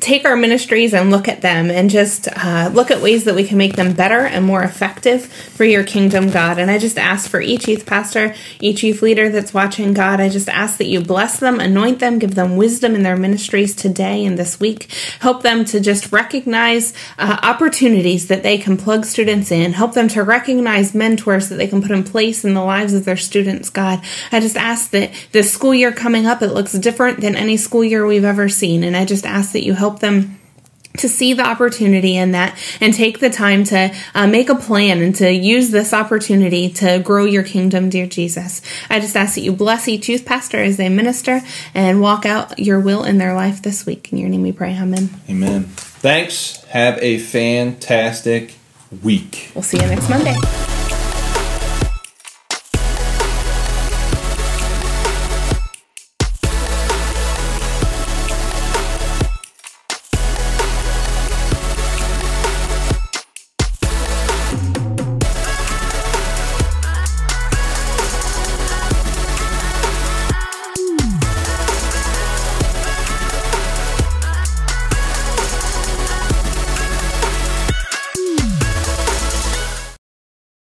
take 0.00 0.26
our 0.26 0.36
ministries 0.36 0.92
and 0.92 1.10
look 1.10 1.26
at 1.26 1.40
them 1.40 1.70
and 1.70 1.88
just 1.88 2.28
uh, 2.28 2.70
look 2.74 2.90
at 2.90 3.00
ways 3.00 3.24
that 3.24 3.34
we 3.34 3.44
can 3.44 3.56
make 3.56 3.76
them 3.76 3.94
better 3.94 4.20
and 4.20 4.44
more 4.44 4.62
effective 4.62 5.24
for 5.24 5.64
your 5.64 5.82
kingdom, 5.84 6.30
God. 6.30 6.58
And 6.58 6.70
I 6.70 6.76
just 6.76 6.98
ask 6.98 7.30
for 7.30 7.40
each 7.40 7.66
youth 7.66 7.86
pastor, 7.86 8.34
each 8.60 8.82
youth 8.82 9.00
leader 9.00 9.30
that's 9.30 9.54
watching, 9.54 9.94
God, 9.94 10.20
I 10.20 10.28
just 10.28 10.50
ask 10.50 10.76
that 10.78 10.86
you 10.86 11.00
bless 11.00 11.40
them, 11.40 11.60
anoint 11.60 12.00
them, 12.00 12.18
give 12.18 12.34
them 12.34 12.58
wisdom 12.58 12.94
in 12.94 13.04
their 13.04 13.16
ministries 13.16 13.74
today 13.74 14.26
and 14.26 14.38
this 14.38 14.60
week. 14.60 14.92
Help 15.20 15.42
them 15.42 15.64
to 15.66 15.80
just 15.80 16.12
recognize 16.12 16.92
uh, 17.18 17.38
opportunities 17.42 18.28
that 18.28 18.42
they 18.42 18.58
can 18.58 18.76
plug 18.76 19.06
students 19.06 19.50
in. 19.50 19.72
Help 19.72 19.94
them 19.94 20.08
to 20.08 20.22
recognize 20.22 20.94
mentors 20.94 21.48
that 21.48 21.56
they 21.56 21.66
can 21.66 21.80
put 21.80 21.90
in 21.90 22.04
place 22.04 22.44
in 22.44 22.52
the 22.52 22.62
lives 22.62 22.92
of 22.92 23.06
their 23.06 23.16
students, 23.16 23.70
God. 23.70 24.02
I 24.30 24.40
just 24.40 24.56
ask 24.58 24.90
that 24.90 25.10
this 25.32 25.50
school 25.50 25.74
year 25.74 25.90
coming 25.90 26.26
up, 26.26 26.42
it 26.42 26.52
looks 26.52 26.72
different 26.72 27.22
than 27.22 27.34
any 27.34 27.56
school 27.56 27.82
year 27.82 28.06
we've 28.06 28.24
ever 28.24 28.50
seen. 28.50 28.84
And 28.84 28.94
I 28.94 29.06
just 29.06 29.24
ask 29.24 29.52
that 29.52 29.64
you 29.64 29.72
help 29.86 30.00
them 30.00 30.38
to 30.98 31.08
see 31.08 31.34
the 31.34 31.42
opportunity 31.42 32.16
in 32.16 32.32
that 32.32 32.58
and 32.80 32.92
take 32.94 33.20
the 33.20 33.30
time 33.30 33.64
to 33.64 33.94
uh, 34.14 34.26
make 34.26 34.48
a 34.48 34.54
plan 34.54 35.00
and 35.00 35.14
to 35.14 35.30
use 35.30 35.70
this 35.70 35.92
opportunity 35.92 36.70
to 36.70 36.98
grow 37.00 37.24
your 37.24 37.42
kingdom, 37.42 37.90
dear 37.90 38.06
Jesus. 38.06 38.62
I 38.88 38.98
just 38.98 39.14
ask 39.14 39.34
that 39.34 39.42
you 39.42 39.52
bless 39.52 39.88
each 39.88 40.08
youth 40.08 40.24
pastor 40.24 40.58
as 40.62 40.76
they 40.76 40.88
minister 40.88 41.42
and 41.74 42.00
walk 42.00 42.26
out 42.26 42.58
your 42.58 42.80
will 42.80 43.04
in 43.04 43.18
their 43.18 43.34
life 43.34 43.62
this 43.62 43.86
week. 43.86 44.10
In 44.12 44.18
your 44.18 44.28
name 44.28 44.42
we 44.42 44.52
pray. 44.52 44.74
Amen. 44.74 45.10
Amen. 45.28 45.64
Thanks. 45.64 46.64
Have 46.64 46.98
a 47.02 47.18
fantastic 47.18 48.54
week. 49.02 49.52
We'll 49.54 49.62
see 49.62 49.78
you 49.78 49.86
next 49.86 50.08
Monday. 50.08 50.34